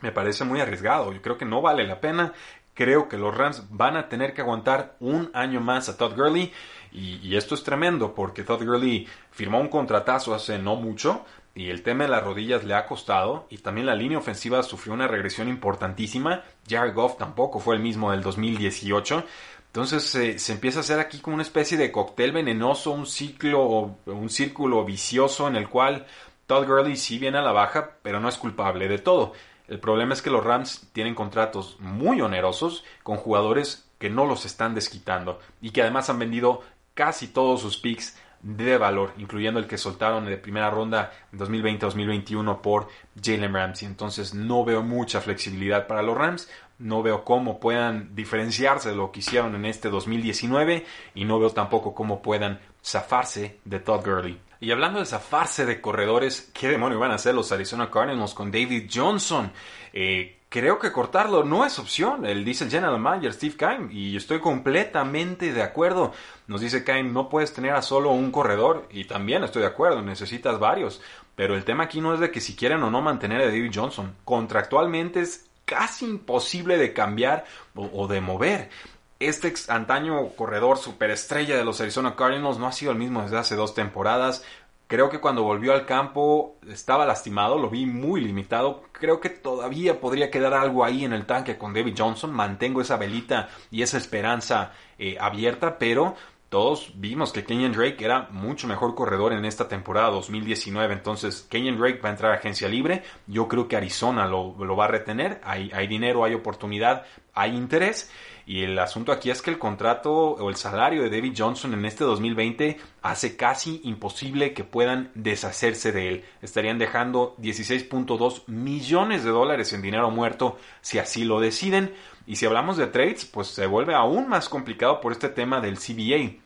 Me 0.00 0.12
parece 0.12 0.44
muy 0.44 0.60
arriesgado. 0.60 1.12
Yo 1.12 1.20
creo 1.20 1.36
que 1.36 1.44
no 1.44 1.60
vale 1.60 1.86
la 1.86 2.00
pena. 2.00 2.32
Creo 2.72 3.08
que 3.08 3.18
los 3.18 3.36
Rams 3.36 3.64
van 3.70 3.96
a 3.96 4.08
tener 4.08 4.32
que 4.32 4.40
aguantar 4.40 4.96
un 4.98 5.30
año 5.34 5.60
más 5.60 5.88
a 5.88 5.96
Todd 5.96 6.16
Gurley. 6.16 6.52
Y, 6.96 7.36
esto 7.36 7.54
es 7.54 7.62
tremendo 7.62 8.14
porque 8.14 8.42
Todd 8.42 8.64
Gurley 8.64 9.06
firmó 9.30 9.60
un 9.60 9.68
contratazo 9.68 10.34
hace 10.34 10.58
no 10.58 10.76
mucho 10.76 11.26
y 11.54 11.68
el 11.68 11.82
tema 11.82 12.04
de 12.04 12.10
las 12.10 12.24
rodillas 12.24 12.64
le 12.64 12.72
ha 12.72 12.86
costado 12.86 13.46
y 13.50 13.58
también 13.58 13.86
la 13.86 13.94
línea 13.94 14.16
ofensiva 14.16 14.62
sufrió 14.62 14.94
una 14.94 15.06
regresión 15.06 15.48
importantísima. 15.48 16.42
Jared 16.66 16.94
Goff 16.94 17.18
tampoco 17.18 17.60
fue 17.60 17.76
el 17.76 17.82
mismo 17.82 18.12
del 18.12 18.22
2018. 18.22 19.24
Entonces 19.66 20.04
se 20.40 20.52
empieza 20.52 20.78
a 20.78 20.80
hacer 20.80 20.98
aquí 20.98 21.18
como 21.18 21.34
una 21.34 21.42
especie 21.42 21.76
de 21.76 21.92
cóctel 21.92 22.32
venenoso, 22.32 22.92
un 22.92 23.04
ciclo, 23.04 23.98
un 24.06 24.30
círculo 24.30 24.82
vicioso 24.86 25.48
en 25.48 25.56
el 25.56 25.68
cual 25.68 26.06
Todd 26.46 26.66
Gurley 26.66 26.96
sí 26.96 27.18
viene 27.18 27.36
a 27.36 27.42
la 27.42 27.52
baja, 27.52 27.98
pero 28.00 28.20
no 28.20 28.30
es 28.30 28.38
culpable 28.38 28.88
de 28.88 28.98
todo. 28.98 29.34
El 29.68 29.80
problema 29.80 30.14
es 30.14 30.22
que 30.22 30.30
los 30.30 30.44
Rams 30.44 30.88
tienen 30.94 31.14
contratos 31.14 31.76
muy 31.80 32.22
onerosos 32.22 32.84
con 33.02 33.18
jugadores 33.18 33.86
que 33.98 34.10
no 34.10 34.26
los 34.26 34.44
están 34.44 34.74
desquitando 34.74 35.40
y 35.60 35.70
que 35.70 35.82
además 35.82 36.10
han 36.10 36.18
vendido 36.18 36.62
casi 36.96 37.28
todos 37.28 37.60
sus 37.60 37.76
picks 37.76 38.16
de 38.42 38.78
valor, 38.78 39.12
incluyendo 39.18 39.60
el 39.60 39.66
que 39.66 39.78
soltaron 39.78 40.24
de 40.24 40.36
primera 40.36 40.70
ronda 40.70 41.12
en 41.32 41.38
2020-2021 41.38 42.60
por 42.60 42.88
Jalen 43.22 43.52
Ramsey. 43.52 43.86
Entonces 43.86 44.34
no 44.34 44.64
veo 44.64 44.82
mucha 44.82 45.20
flexibilidad 45.20 45.86
para 45.86 46.02
los 46.02 46.16
Rams, 46.16 46.48
no 46.78 47.02
veo 47.02 47.24
cómo 47.24 47.60
puedan 47.60 48.14
diferenciarse 48.14 48.90
de 48.90 48.96
lo 48.96 49.12
que 49.12 49.20
hicieron 49.20 49.54
en 49.54 49.66
este 49.66 49.90
2019 49.90 50.84
y 51.14 51.24
no 51.24 51.38
veo 51.38 51.50
tampoco 51.50 51.94
cómo 51.94 52.22
puedan 52.22 52.60
zafarse 52.82 53.58
de 53.64 53.80
Todd 53.80 54.04
Gurley. 54.04 54.40
Y 54.60 54.70
hablando 54.70 55.00
de 55.00 55.06
zafarse 55.06 55.66
de 55.66 55.80
corredores, 55.80 56.50
¿qué 56.54 56.68
demonio 56.68 56.98
van 56.98 57.10
a 57.10 57.16
hacer 57.16 57.34
los 57.34 57.52
Arizona 57.52 57.90
Cardinals 57.90 58.32
con 58.32 58.50
David 58.50 58.90
Johnson? 58.92 59.52
Eh, 59.92 60.35
creo 60.48 60.78
que 60.78 60.92
cortarlo 60.92 61.44
no 61.44 61.64
es 61.64 61.78
opción. 61.78 62.26
Él 62.26 62.44
dice 62.44 62.64
el 62.64 62.70
general 62.70 62.98
manager 62.98 63.32
Steve 63.32 63.56
Kime 63.56 63.92
y 63.92 64.16
estoy 64.16 64.40
completamente 64.40 65.52
de 65.52 65.62
acuerdo. 65.62 66.12
Nos 66.46 66.60
dice 66.60 66.84
Kime, 66.84 67.04
no 67.04 67.28
puedes 67.28 67.52
tener 67.52 67.74
a 67.74 67.82
solo 67.82 68.10
un 68.10 68.30
corredor 68.30 68.88
y 68.90 69.04
también 69.04 69.44
estoy 69.44 69.62
de 69.62 69.68
acuerdo, 69.68 70.02
necesitas 70.02 70.58
varios. 70.58 71.00
Pero 71.34 71.54
el 71.54 71.64
tema 71.64 71.84
aquí 71.84 72.00
no 72.00 72.14
es 72.14 72.20
de 72.20 72.30
que 72.30 72.40
si 72.40 72.56
quieren 72.56 72.82
o 72.82 72.90
no 72.90 73.02
mantener 73.02 73.42
a 73.42 73.46
David 73.46 73.72
Johnson. 73.74 74.14
Contractualmente 74.24 75.20
es 75.20 75.46
casi 75.64 76.04
imposible 76.04 76.78
de 76.78 76.92
cambiar 76.92 77.44
o, 77.74 77.90
o 77.92 78.06
de 78.06 78.20
mover 78.20 78.70
este 79.18 79.52
antaño 79.68 80.28
corredor 80.30 80.76
superestrella 80.78 81.56
de 81.56 81.64
los 81.64 81.80
Arizona 81.80 82.16
Cardinals 82.16 82.58
no 82.58 82.66
ha 82.66 82.72
sido 82.72 82.92
el 82.92 82.98
mismo 82.98 83.22
desde 83.22 83.38
hace 83.38 83.56
dos 83.56 83.74
temporadas. 83.74 84.44
Creo 84.88 85.10
que 85.10 85.18
cuando 85.18 85.42
volvió 85.42 85.72
al 85.72 85.84
campo 85.84 86.58
estaba 86.68 87.04
lastimado, 87.04 87.58
lo 87.58 87.68
vi 87.68 87.86
muy 87.86 88.20
limitado. 88.20 88.84
Creo 88.92 89.20
que 89.20 89.30
todavía 89.30 90.00
podría 90.00 90.30
quedar 90.30 90.54
algo 90.54 90.84
ahí 90.84 91.04
en 91.04 91.12
el 91.12 91.26
tanque 91.26 91.58
con 91.58 91.74
David 91.74 91.94
Johnson. 91.98 92.32
Mantengo 92.32 92.80
esa 92.80 92.96
velita 92.96 93.48
y 93.72 93.82
esa 93.82 93.98
esperanza 93.98 94.72
eh, 94.96 95.16
abierta, 95.18 95.78
pero 95.78 96.14
todos 96.48 96.92
vimos 96.94 97.32
que 97.32 97.44
Kenyon 97.44 97.72
Drake 97.72 98.04
era 98.04 98.28
mucho 98.30 98.68
mejor 98.68 98.94
corredor 98.94 99.32
en 99.32 99.44
esta 99.44 99.66
temporada 99.66 100.10
2019. 100.10 100.94
Entonces, 100.94 101.44
Kenyon 101.50 101.78
Drake 101.78 101.98
va 101.98 102.10
a 102.10 102.12
entrar 102.12 102.30
a 102.30 102.36
agencia 102.36 102.68
libre. 102.68 103.02
Yo 103.26 103.48
creo 103.48 103.66
que 103.66 103.76
Arizona 103.76 104.28
lo, 104.28 104.54
va 104.76 104.84
a 104.84 104.88
retener. 104.88 105.40
Hay 105.42 105.86
dinero, 105.88 106.22
hay 106.22 106.34
oportunidad, 106.34 107.04
hay 107.34 107.56
interés. 107.56 108.08
Y 108.48 108.62
el 108.62 108.78
asunto 108.78 109.10
aquí 109.10 109.30
es 109.30 109.42
que 109.42 109.50
el 109.50 109.58
contrato 109.58 110.12
o 110.12 110.48
el 110.48 110.54
salario 110.54 111.02
de 111.02 111.10
David 111.10 111.34
Johnson 111.36 111.74
en 111.74 111.84
este 111.84 112.04
2020 112.04 112.78
hace 113.02 113.36
casi 113.36 113.80
imposible 113.82 114.54
que 114.54 114.62
puedan 114.62 115.10
deshacerse 115.16 115.90
de 115.90 116.08
él. 116.08 116.24
Estarían 116.42 116.78
dejando 116.78 117.34
16.2 117.38 118.44
millones 118.46 119.24
de 119.24 119.30
dólares 119.30 119.72
en 119.72 119.82
dinero 119.82 120.12
muerto 120.12 120.58
si 120.80 121.00
así 121.00 121.24
lo 121.24 121.40
deciden. 121.40 121.92
Y 122.24 122.36
si 122.36 122.46
hablamos 122.46 122.76
de 122.76 122.86
trades, 122.86 123.24
pues 123.24 123.48
se 123.48 123.66
vuelve 123.66 123.96
aún 123.96 124.28
más 124.28 124.48
complicado 124.48 125.00
por 125.00 125.10
este 125.10 125.28
tema 125.28 125.60
del 125.60 125.78
CBA. 125.78 126.40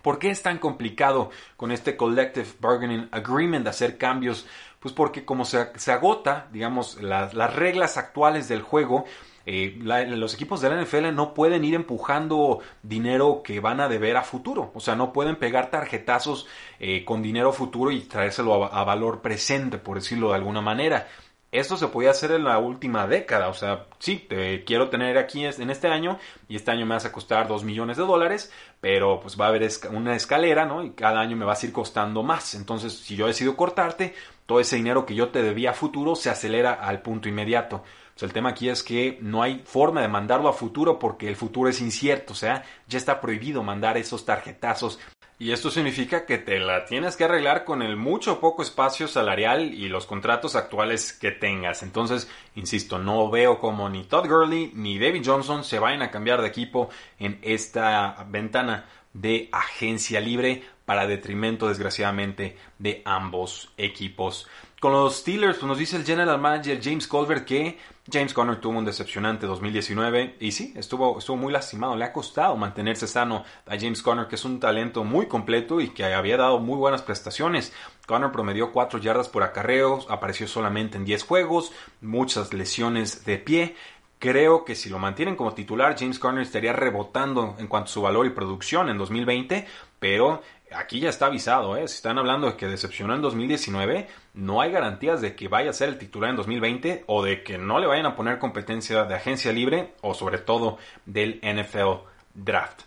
¿Por 0.00 0.18
qué 0.18 0.30
es 0.30 0.42
tan 0.42 0.56
complicado 0.56 1.30
con 1.58 1.70
este 1.70 1.98
Collective 1.98 2.48
Bargaining 2.60 3.08
Agreement 3.12 3.68
hacer 3.68 3.98
cambios? 3.98 4.46
Pues 4.80 4.94
porque 4.94 5.26
como 5.26 5.44
se, 5.44 5.92
agota, 5.92 6.48
digamos, 6.50 7.00
las 7.02 7.54
reglas 7.54 7.98
actuales 7.98 8.48
del 8.48 8.62
juego, 8.62 9.04
eh, 9.46 9.76
los 9.80 10.34
equipos 10.34 10.60
de 10.60 10.70
la 10.70 10.82
NFL 10.82 11.14
no 11.14 11.34
pueden 11.34 11.64
ir 11.64 11.74
empujando 11.74 12.60
dinero 12.82 13.42
que 13.42 13.60
van 13.60 13.80
a 13.80 13.88
deber 13.88 14.16
a 14.16 14.22
futuro. 14.22 14.70
O 14.74 14.80
sea, 14.80 14.94
no 14.94 15.12
pueden 15.12 15.36
pegar 15.36 15.70
tarjetazos 15.70 16.46
eh, 16.78 17.04
con 17.04 17.22
dinero 17.22 17.52
futuro 17.52 17.90
y 17.90 18.00
traérselo 18.00 18.64
a, 18.64 18.84
valor 18.84 19.20
presente, 19.20 19.78
por 19.78 19.96
decirlo 19.96 20.30
de 20.30 20.36
alguna 20.36 20.60
manera. 20.60 21.08
Esto 21.50 21.76
se 21.76 21.88
podía 21.88 22.10
hacer 22.10 22.30
en 22.30 22.44
la 22.44 22.58
última 22.58 23.06
década. 23.06 23.48
O 23.48 23.54
sea, 23.54 23.86
sí, 23.98 24.24
te 24.26 24.64
quiero 24.64 24.88
tener 24.88 25.18
aquí 25.18 25.44
en 25.44 25.70
este 25.70 25.88
año 25.88 26.18
y 26.48 26.56
este 26.56 26.70
año 26.70 26.86
me 26.86 26.94
vas 26.94 27.04
a 27.04 27.12
costar 27.12 27.46
2 27.46 27.62
millones 27.64 27.98
de 27.98 28.04
dólares, 28.04 28.50
pero 28.80 29.20
pues 29.20 29.38
va 29.38 29.46
a 29.46 29.48
haber 29.48 29.68
una 29.90 30.16
escalera, 30.16 30.64
¿no? 30.64 30.82
Y 30.82 30.92
cada 30.92 31.20
año 31.20 31.36
me 31.36 31.44
vas 31.44 31.62
a 31.62 31.66
ir 31.66 31.72
costando 31.72 32.22
más. 32.22 32.54
Entonces, 32.54 32.94
si 32.94 33.16
yo 33.16 33.26
decido 33.26 33.54
cortarte, 33.54 34.14
todo 34.46 34.60
ese 34.60 34.76
dinero 34.76 35.06
que 35.06 35.14
yo 35.14 35.28
te 35.28 35.42
debía 35.42 35.70
a 35.70 35.74
futuro 35.74 36.14
se 36.14 36.30
acelera 36.30 36.72
al 36.72 37.02
punto 37.02 37.28
inmediato 37.28 37.82
el 38.24 38.32
tema 38.32 38.50
aquí 38.50 38.68
es 38.68 38.82
que 38.82 39.18
no 39.20 39.42
hay 39.42 39.62
forma 39.64 40.00
de 40.00 40.08
mandarlo 40.08 40.48
a 40.48 40.52
futuro 40.52 40.98
porque 40.98 41.28
el 41.28 41.36
futuro 41.36 41.68
es 41.68 41.80
incierto, 41.80 42.32
o 42.32 42.36
sea, 42.36 42.64
ya 42.88 42.98
está 42.98 43.20
prohibido 43.20 43.62
mandar 43.62 43.96
esos 43.96 44.24
tarjetazos. 44.24 44.98
Y 45.38 45.50
esto 45.50 45.72
significa 45.72 46.24
que 46.24 46.38
te 46.38 46.60
la 46.60 46.84
tienes 46.84 47.16
que 47.16 47.24
arreglar 47.24 47.64
con 47.64 47.82
el 47.82 47.96
mucho 47.96 48.38
poco 48.38 48.62
espacio 48.62 49.08
salarial 49.08 49.74
y 49.74 49.88
los 49.88 50.06
contratos 50.06 50.54
actuales 50.54 51.12
que 51.12 51.32
tengas. 51.32 51.82
Entonces, 51.82 52.30
insisto, 52.54 52.98
no 52.98 53.28
veo 53.28 53.58
como 53.58 53.88
ni 53.88 54.04
Todd 54.04 54.28
Gurley 54.28 54.70
ni 54.74 55.00
David 55.00 55.22
Johnson 55.24 55.64
se 55.64 55.80
vayan 55.80 56.02
a 56.02 56.12
cambiar 56.12 56.42
de 56.42 56.48
equipo 56.48 56.90
en 57.18 57.40
esta 57.42 58.24
ventana 58.28 58.84
de 59.12 59.48
agencia 59.52 60.20
libre 60.20 60.62
para 60.84 61.06
detrimento, 61.06 61.68
desgraciadamente, 61.68 62.56
de 62.78 63.02
ambos 63.04 63.72
equipos. 63.76 64.46
Con 64.80 64.92
los 64.92 65.18
Steelers, 65.18 65.58
pues 65.58 65.68
nos 65.68 65.78
dice 65.78 65.96
el 65.96 66.04
general 66.04 66.40
manager 66.40 66.80
James 66.82 67.06
Colbert 67.06 67.44
que 67.44 67.78
James 68.10 68.34
Conner 68.34 68.60
tuvo 68.60 68.78
un 68.78 68.84
decepcionante 68.84 69.46
2019 69.46 70.38
y 70.40 70.50
sí, 70.50 70.74
estuvo, 70.76 71.20
estuvo 71.20 71.36
muy 71.36 71.52
lastimado. 71.52 71.94
Le 71.94 72.04
ha 72.04 72.12
costado 72.12 72.56
mantenerse 72.56 73.06
sano 73.06 73.44
a 73.66 73.78
James 73.78 74.02
Conner, 74.02 74.26
que 74.26 74.34
es 74.34 74.44
un 74.44 74.58
talento 74.58 75.04
muy 75.04 75.28
completo 75.28 75.80
y 75.80 75.90
que 75.90 76.04
había 76.04 76.36
dado 76.36 76.58
muy 76.58 76.76
buenas 76.76 77.02
prestaciones. 77.02 77.72
Conner 78.08 78.32
promedió 78.32 78.72
4 78.72 78.98
yardas 78.98 79.28
por 79.28 79.44
acarreo, 79.44 80.04
apareció 80.08 80.48
solamente 80.48 80.98
en 80.98 81.04
10 81.04 81.22
juegos, 81.22 81.72
muchas 82.00 82.52
lesiones 82.52 83.24
de 83.24 83.38
pie. 83.38 83.76
Creo 84.22 84.64
que 84.64 84.76
si 84.76 84.88
lo 84.88 85.00
mantienen 85.00 85.34
como 85.34 85.52
titular, 85.52 85.96
James 85.98 86.20
Conner 86.20 86.42
estaría 86.42 86.72
rebotando 86.72 87.56
en 87.58 87.66
cuanto 87.66 87.86
a 87.86 87.92
su 87.92 88.02
valor 88.02 88.24
y 88.24 88.30
producción 88.30 88.88
en 88.88 88.96
2020, 88.96 89.66
pero 89.98 90.42
aquí 90.72 91.00
ya 91.00 91.10
está 91.10 91.26
avisado, 91.26 91.76
¿eh? 91.76 91.88
si 91.88 91.96
están 91.96 92.18
hablando 92.18 92.46
de 92.46 92.56
que 92.56 92.68
decepcionó 92.68 93.16
en 93.16 93.20
2019, 93.20 94.06
no 94.34 94.60
hay 94.60 94.70
garantías 94.70 95.20
de 95.22 95.34
que 95.34 95.48
vaya 95.48 95.70
a 95.70 95.72
ser 95.72 95.88
el 95.88 95.98
titular 95.98 96.30
en 96.30 96.36
2020 96.36 97.02
o 97.08 97.24
de 97.24 97.42
que 97.42 97.58
no 97.58 97.80
le 97.80 97.88
vayan 97.88 98.06
a 98.06 98.14
poner 98.14 98.38
competencia 98.38 99.02
de 99.06 99.14
agencia 99.16 99.52
libre 99.52 99.94
o 100.02 100.14
sobre 100.14 100.38
todo 100.38 100.78
del 101.04 101.40
NFL 101.42 102.06
Draft. 102.32 102.82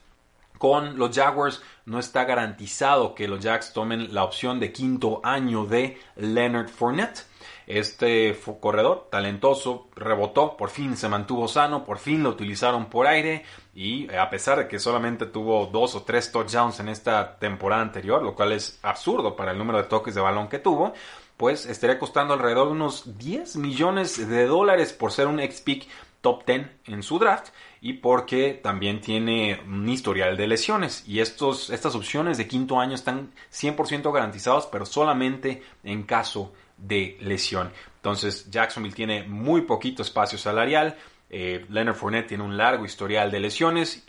Con 0.58 0.98
los 0.98 1.13
Jaguars 1.13 1.62
no 1.86 2.00
está 2.00 2.24
garantizado 2.24 3.13
que 3.13 3.28
los 3.28 3.43
Jags 3.43 3.74
tomen 3.74 4.13
la 4.13 4.24
opción 4.24 4.62
de 4.62 4.71
quinto 4.71 5.19
año 5.21 5.65
de 5.65 5.98
Leonard 6.15 6.69
Fournette. 6.69 7.26
Este 7.67 8.38
corredor 8.60 9.08
talentoso 9.10 9.88
rebotó, 9.95 10.56
por 10.56 10.69
fin 10.69 10.95
se 10.95 11.10
mantuvo 11.10 11.47
sano, 11.47 11.84
por 11.84 11.97
fin 11.97 12.21
lo 12.21 12.30
utilizaron 12.30 12.86
por 12.86 13.08
aire 13.08 13.43
y 13.73 14.10
eh, 14.12 14.19
a 14.19 14.30
pesar 14.30 14.60
de 14.60 14.67
que 14.67 14.80
solamente 14.80 15.25
tuvo 15.25 15.65
dos 15.65 15.95
o 15.95 16.04
tres 16.04 16.32
touchdowns 16.32 16.80
en 16.80 16.89
esta 16.89 17.38
temporada 17.39 17.82
anterior, 17.82 18.21
lo 18.21 18.36
cual 18.36 18.51
es 18.51 18.80
absurdo 18.84 19.36
para 19.36 19.51
el 19.51 19.58
número 19.58 19.80
de 19.80 19.86
toques 19.86 20.13
de 20.13 20.21
balón 20.21 20.47
que 20.47 20.60
tuvo, 20.60 20.93
pues 21.38 21.65
estaría 21.65 21.99
costando 21.99 22.34
alrededor 22.34 22.67
de 22.67 22.73
unos 22.73 23.17
10 23.17 23.58
millones 23.58 24.28
de 24.30 24.45
dólares 24.45 24.93
por 24.93 25.12
ser 25.12 25.28
un 25.28 25.39
ex-pick 25.39 25.88
top 26.21 26.45
10 26.45 26.67
en 26.86 27.04
su 27.04 27.19
draft 27.19 27.49
y 27.82 27.93
porque 27.93 28.60
también 28.63 29.01
tiene 29.01 29.62
un 29.67 29.88
historial 29.89 30.38
de 30.38 30.47
lesiones. 30.47 31.04
Y 31.08 31.19
estos, 31.19 31.69
estas 31.69 31.93
opciones 31.93 32.38
de 32.38 32.47
quinto 32.47 32.80
año 32.80 32.95
están 32.95 33.32
100% 33.51 34.12
garantizados 34.12 34.67
pero 34.67 34.86
solamente 34.86 35.62
en 35.84 36.04
caso 36.04 36.51
de 36.51 36.64
lesión. 36.77 37.71
Entonces 37.97 38.49
Jacksonville 38.49 38.95
tiene 38.95 39.23
muy 39.23 39.61
poquito 39.61 40.01
espacio 40.01 40.38
salarial. 40.38 40.95
Eh, 41.29 41.65
Leonard 41.69 41.95
Fournette 41.95 42.27
tiene 42.27 42.43
un 42.43 42.57
largo 42.57 42.85
historial 42.85 43.31
de 43.31 43.39
lesiones. 43.39 44.05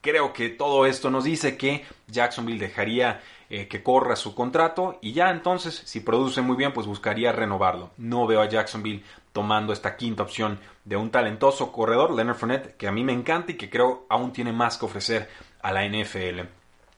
Creo 0.00 0.32
que 0.32 0.48
todo 0.50 0.86
esto 0.86 1.10
nos 1.10 1.24
dice 1.24 1.56
que 1.56 1.84
Jacksonville 2.08 2.58
dejaría 2.58 3.20
eh, 3.48 3.68
que 3.68 3.82
corra 3.82 4.16
su 4.16 4.34
contrato 4.34 4.98
y 5.00 5.12
ya 5.12 5.30
entonces, 5.30 5.80
si 5.84 6.00
produce 6.00 6.42
muy 6.42 6.56
bien, 6.56 6.72
pues 6.72 6.86
buscaría 6.88 7.30
renovarlo. 7.30 7.90
No 7.96 8.26
veo 8.26 8.40
a 8.40 8.48
Jacksonville 8.48 9.04
tomando 9.32 9.72
esta 9.72 9.96
quinta 9.96 10.24
opción 10.24 10.58
de 10.84 10.96
un 10.96 11.10
talentoso 11.10 11.70
corredor, 11.70 12.12
Leonard 12.12 12.36
Fournette, 12.36 12.76
que 12.76 12.88
a 12.88 12.92
mí 12.92 13.04
me 13.04 13.12
encanta 13.12 13.52
y 13.52 13.56
que 13.56 13.70
creo 13.70 14.06
aún 14.08 14.32
tiene 14.32 14.52
más 14.52 14.78
que 14.78 14.86
ofrecer 14.86 15.28
a 15.62 15.70
la 15.70 15.86
NFL. 15.86 16.40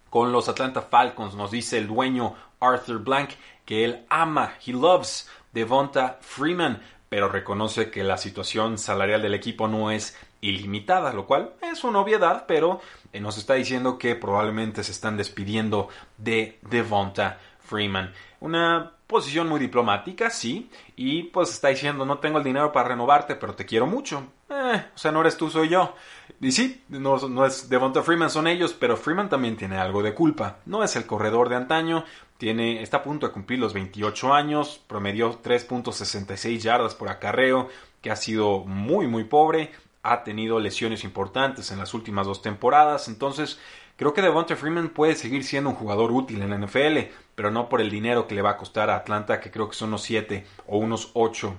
Con 0.08 0.32
los 0.32 0.48
Atlanta 0.48 0.80
Falcons 0.80 1.34
nos 1.34 1.50
dice 1.50 1.76
el 1.76 1.86
dueño 1.86 2.34
Arthur 2.60 2.98
Blank 2.98 3.30
que 3.64 3.84
él 3.84 4.06
ama, 4.08 4.54
he 4.66 4.72
loves 4.72 5.28
Devonta 5.52 6.18
Freeman, 6.22 6.80
pero 7.10 7.28
reconoce 7.28 7.90
que 7.90 8.02
la 8.02 8.16
situación 8.16 8.78
salarial 8.78 9.20
del 9.20 9.34
equipo 9.34 9.68
no 9.68 9.90
es 9.90 10.16
ilimitada, 10.40 11.12
lo 11.12 11.26
cual 11.26 11.52
es 11.60 11.84
una 11.84 12.00
obviedad, 12.00 12.44
pero 12.46 12.80
nos 13.12 13.36
está 13.36 13.54
diciendo 13.54 13.98
que 13.98 14.14
probablemente 14.14 14.84
se 14.84 14.92
están 14.92 15.16
despidiendo 15.16 15.88
de 16.16 16.58
Devonta 16.62 17.38
Freeman. 17.68 18.12
Una 18.40 18.92
posición 19.06 19.48
muy 19.48 19.60
diplomática, 19.60 20.30
sí, 20.30 20.70
y 20.96 21.24
pues 21.24 21.50
está 21.50 21.68
diciendo 21.68 22.04
no 22.04 22.18
tengo 22.18 22.38
el 22.38 22.44
dinero 22.44 22.72
para 22.72 22.88
renovarte, 22.88 23.34
pero 23.36 23.54
te 23.54 23.66
quiero 23.66 23.86
mucho. 23.86 24.26
Eh, 24.50 24.84
o 24.94 24.98
sea, 24.98 25.12
no 25.12 25.20
eres 25.20 25.36
tú, 25.36 25.50
soy 25.50 25.68
yo. 25.68 25.94
Y 26.40 26.52
sí, 26.52 26.84
no, 26.88 27.46
es 27.46 27.68
Devonta 27.68 28.02
Freeman, 28.02 28.30
son 28.30 28.46
ellos, 28.46 28.74
pero 28.78 28.96
Freeman 28.96 29.28
también 29.28 29.56
tiene 29.56 29.78
algo 29.78 30.02
de 30.02 30.14
culpa. 30.14 30.58
No 30.66 30.84
es 30.84 30.94
el 30.96 31.06
corredor 31.06 31.48
de 31.48 31.56
antaño, 31.56 32.04
tiene, 32.36 32.82
está 32.82 32.98
a 32.98 33.02
punto 33.02 33.26
de 33.26 33.32
cumplir 33.32 33.58
los 33.58 33.74
28 33.74 34.32
años, 34.32 34.80
promedió 34.86 35.42
3.66 35.42 36.58
yardas 36.58 36.94
por 36.94 37.08
acarreo, 37.08 37.68
que 38.00 38.10
ha 38.10 38.16
sido 38.16 38.60
muy 38.60 39.06
muy 39.06 39.24
pobre, 39.24 39.72
ha 40.02 40.22
tenido 40.22 40.60
lesiones 40.60 41.02
importantes 41.02 41.70
en 41.72 41.78
las 41.78 41.94
últimas 41.94 42.26
dos 42.26 42.40
temporadas, 42.40 43.08
entonces 43.08 43.58
creo 43.96 44.14
que 44.14 44.22
Devonta 44.22 44.54
Freeman 44.54 44.90
puede 44.90 45.16
seguir 45.16 45.44
siendo 45.44 45.70
un 45.70 45.76
jugador 45.76 46.12
útil 46.12 46.40
en 46.42 46.50
la 46.50 46.58
NFL, 46.58 47.10
pero 47.38 47.52
no 47.52 47.68
por 47.68 47.80
el 47.80 47.88
dinero 47.88 48.26
que 48.26 48.34
le 48.34 48.42
va 48.42 48.50
a 48.50 48.56
costar 48.56 48.90
a 48.90 48.96
Atlanta, 48.96 49.38
que 49.38 49.52
creo 49.52 49.68
que 49.68 49.76
son 49.76 49.90
unos 49.90 50.02
7 50.02 50.44
o 50.66 50.78
unos 50.78 51.12
8 51.14 51.54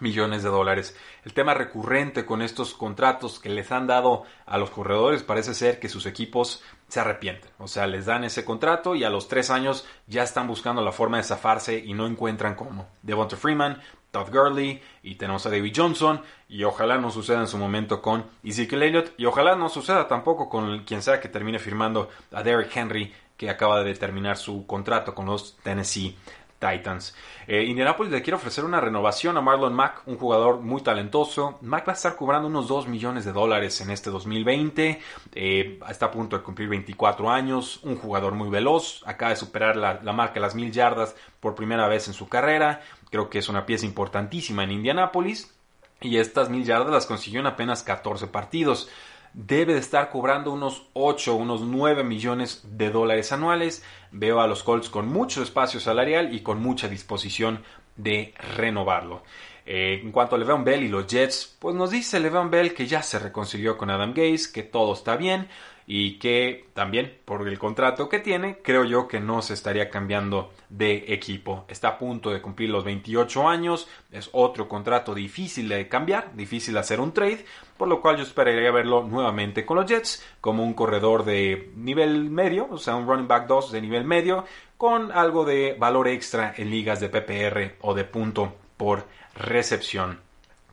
millones 0.00 0.42
de 0.42 0.50
dólares. 0.50 0.94
El 1.24 1.32
tema 1.32 1.54
recurrente 1.54 2.26
con 2.26 2.42
estos 2.42 2.74
contratos 2.74 3.40
que 3.40 3.48
les 3.48 3.72
han 3.72 3.86
dado 3.86 4.24
a 4.44 4.58
los 4.58 4.68
corredores 4.68 5.22
parece 5.22 5.54
ser 5.54 5.80
que 5.80 5.88
sus 5.88 6.04
equipos 6.04 6.62
se 6.88 7.00
arrepienten. 7.00 7.50
O 7.56 7.68
sea, 7.68 7.86
les 7.86 8.04
dan 8.04 8.24
ese 8.24 8.44
contrato 8.44 8.94
y 8.94 9.04
a 9.04 9.08
los 9.08 9.26
tres 9.26 9.48
años 9.48 9.86
ya 10.06 10.22
están 10.22 10.46
buscando 10.46 10.82
la 10.82 10.92
forma 10.92 11.16
de 11.16 11.22
zafarse 11.22 11.78
y 11.78 11.94
no 11.94 12.06
encuentran 12.06 12.54
cómo. 12.54 12.86
Devonta 13.00 13.38
Freeman, 13.38 13.80
Todd 14.10 14.28
Gurley 14.30 14.82
y 15.02 15.16
tenemos 15.16 15.46
a 15.46 15.50
David 15.50 15.72
Johnson 15.74 16.20
y 16.48 16.64
ojalá 16.64 16.98
no 16.98 17.10
suceda 17.10 17.40
en 17.40 17.48
su 17.48 17.58
momento 17.58 18.00
con 18.00 18.26
Ezekiel 18.44 18.82
Elliott 18.82 19.14
y 19.16 19.24
ojalá 19.24 19.56
no 19.56 19.68
suceda 19.68 20.06
tampoco 20.06 20.48
con 20.48 20.84
quien 20.84 21.02
sea 21.02 21.18
que 21.18 21.28
termine 21.28 21.58
firmando 21.58 22.10
a 22.30 22.42
Derrick 22.42 22.76
Henry 22.76 23.12
que 23.36 23.50
acaba 23.50 23.82
de 23.82 23.94
terminar 23.94 24.36
su 24.36 24.66
contrato 24.66 25.14
con 25.14 25.26
los 25.26 25.56
Tennessee 25.62 26.16
Titans. 26.58 27.14
Eh, 27.46 27.64
Indianapolis 27.64 28.12
le 28.12 28.22
quiere 28.22 28.36
ofrecer 28.36 28.64
una 28.64 28.80
renovación 28.80 29.36
a 29.36 29.40
Marlon 29.40 29.74
Mack, 29.74 30.02
un 30.06 30.16
jugador 30.16 30.60
muy 30.60 30.82
talentoso. 30.82 31.58
Mack 31.60 31.88
va 31.88 31.92
a 31.92 31.96
estar 31.96 32.16
cobrando 32.16 32.48
unos 32.48 32.68
2 32.68 32.88
millones 32.88 33.24
de 33.24 33.32
dólares 33.32 33.80
en 33.80 33.90
este 33.90 34.10
2020. 34.10 35.00
Eh, 35.34 35.80
está 35.88 36.06
a 36.06 36.10
punto 36.10 36.38
de 36.38 36.42
cumplir 36.42 36.68
24 36.68 37.30
años. 37.30 37.80
Un 37.82 37.96
jugador 37.96 38.34
muy 38.34 38.48
veloz. 38.48 39.02
Acaba 39.04 39.30
de 39.30 39.36
superar 39.36 39.76
la, 39.76 40.00
la 40.02 40.12
marca 40.12 40.34
de 40.34 40.40
las 40.40 40.54
mil 40.54 40.72
yardas 40.72 41.14
por 41.40 41.54
primera 41.54 41.86
vez 41.88 42.08
en 42.08 42.14
su 42.14 42.28
carrera. 42.28 42.80
Creo 43.10 43.28
que 43.28 43.38
es 43.38 43.48
una 43.48 43.66
pieza 43.66 43.84
importantísima 43.84 44.64
en 44.64 44.72
Indianapolis. 44.72 45.54
Y 46.00 46.18
estas 46.18 46.50
mil 46.50 46.64
yardas 46.64 46.92
las 46.92 47.06
consiguió 47.06 47.40
en 47.40 47.46
apenas 47.46 47.82
14 47.82 48.26
partidos 48.28 48.88
debe 49.34 49.74
de 49.74 49.80
estar 49.80 50.10
cobrando 50.10 50.52
unos 50.52 50.86
8, 50.94 51.34
unos 51.34 51.60
9 51.60 52.04
millones 52.04 52.62
de 52.64 52.90
dólares 52.90 53.32
anuales. 53.32 53.84
Veo 54.12 54.40
a 54.40 54.46
los 54.46 54.62
Colts 54.62 54.88
con 54.88 55.08
mucho 55.08 55.42
espacio 55.42 55.80
salarial 55.80 56.32
y 56.32 56.40
con 56.40 56.62
mucha 56.62 56.88
disposición 56.88 57.62
de 57.96 58.32
renovarlo. 58.56 59.22
Eh, 59.66 60.00
en 60.02 60.12
cuanto 60.12 60.36
a 60.36 60.38
Le'Veon 60.38 60.64
Bell 60.64 60.84
y 60.84 60.88
los 60.88 61.06
Jets, 61.06 61.56
pues 61.58 61.74
nos 61.74 61.90
dice 61.90 62.20
Le'Veon 62.20 62.50
Bell 62.50 62.74
que 62.74 62.86
ya 62.86 63.02
se 63.02 63.18
reconcilió 63.18 63.76
con 63.76 63.90
Adam 63.90 64.12
Gase, 64.14 64.52
que 64.52 64.62
todo 64.62 64.94
está 64.94 65.16
bien 65.16 65.48
y 65.86 66.18
que 66.18 66.66
también 66.72 67.18
por 67.24 67.46
el 67.46 67.58
contrato 67.58 68.08
que 68.08 68.18
tiene, 68.18 68.58
creo 68.62 68.84
yo 68.84 69.06
que 69.06 69.20
no 69.20 69.42
se 69.42 69.54
estaría 69.54 69.90
cambiando 69.90 70.52
de 70.68 71.04
equipo. 71.08 71.64
Está 71.68 71.88
a 71.88 71.98
punto 71.98 72.30
de 72.30 72.40
cumplir 72.40 72.70
los 72.70 72.84
28 72.84 73.48
años, 73.48 73.88
es 74.10 74.30
otro 74.32 74.68
contrato 74.68 75.14
difícil 75.14 75.68
de 75.68 75.88
cambiar, 75.88 76.34
difícil 76.34 76.76
hacer 76.78 77.00
un 77.00 77.12
trade, 77.12 77.44
por 77.76 77.88
lo 77.88 78.00
cual 78.00 78.16
yo 78.16 78.22
esperaría 78.22 78.70
verlo 78.70 79.04
nuevamente 79.04 79.66
con 79.66 79.76
los 79.76 79.86
Jets 79.86 80.24
como 80.40 80.64
un 80.64 80.74
corredor 80.74 81.24
de 81.24 81.70
nivel 81.76 82.30
medio, 82.30 82.68
o 82.70 82.78
sea, 82.78 82.96
un 82.96 83.06
running 83.06 83.28
back 83.28 83.46
2 83.46 83.72
de 83.72 83.82
nivel 83.82 84.04
medio, 84.04 84.44
con 84.76 85.12
algo 85.12 85.44
de 85.44 85.76
valor 85.78 86.08
extra 86.08 86.54
en 86.56 86.70
ligas 86.70 87.00
de 87.00 87.08
PPR 87.08 87.76
o 87.80 87.94
de 87.94 88.04
punto 88.04 88.54
por 88.76 89.06
recepción. 89.34 90.23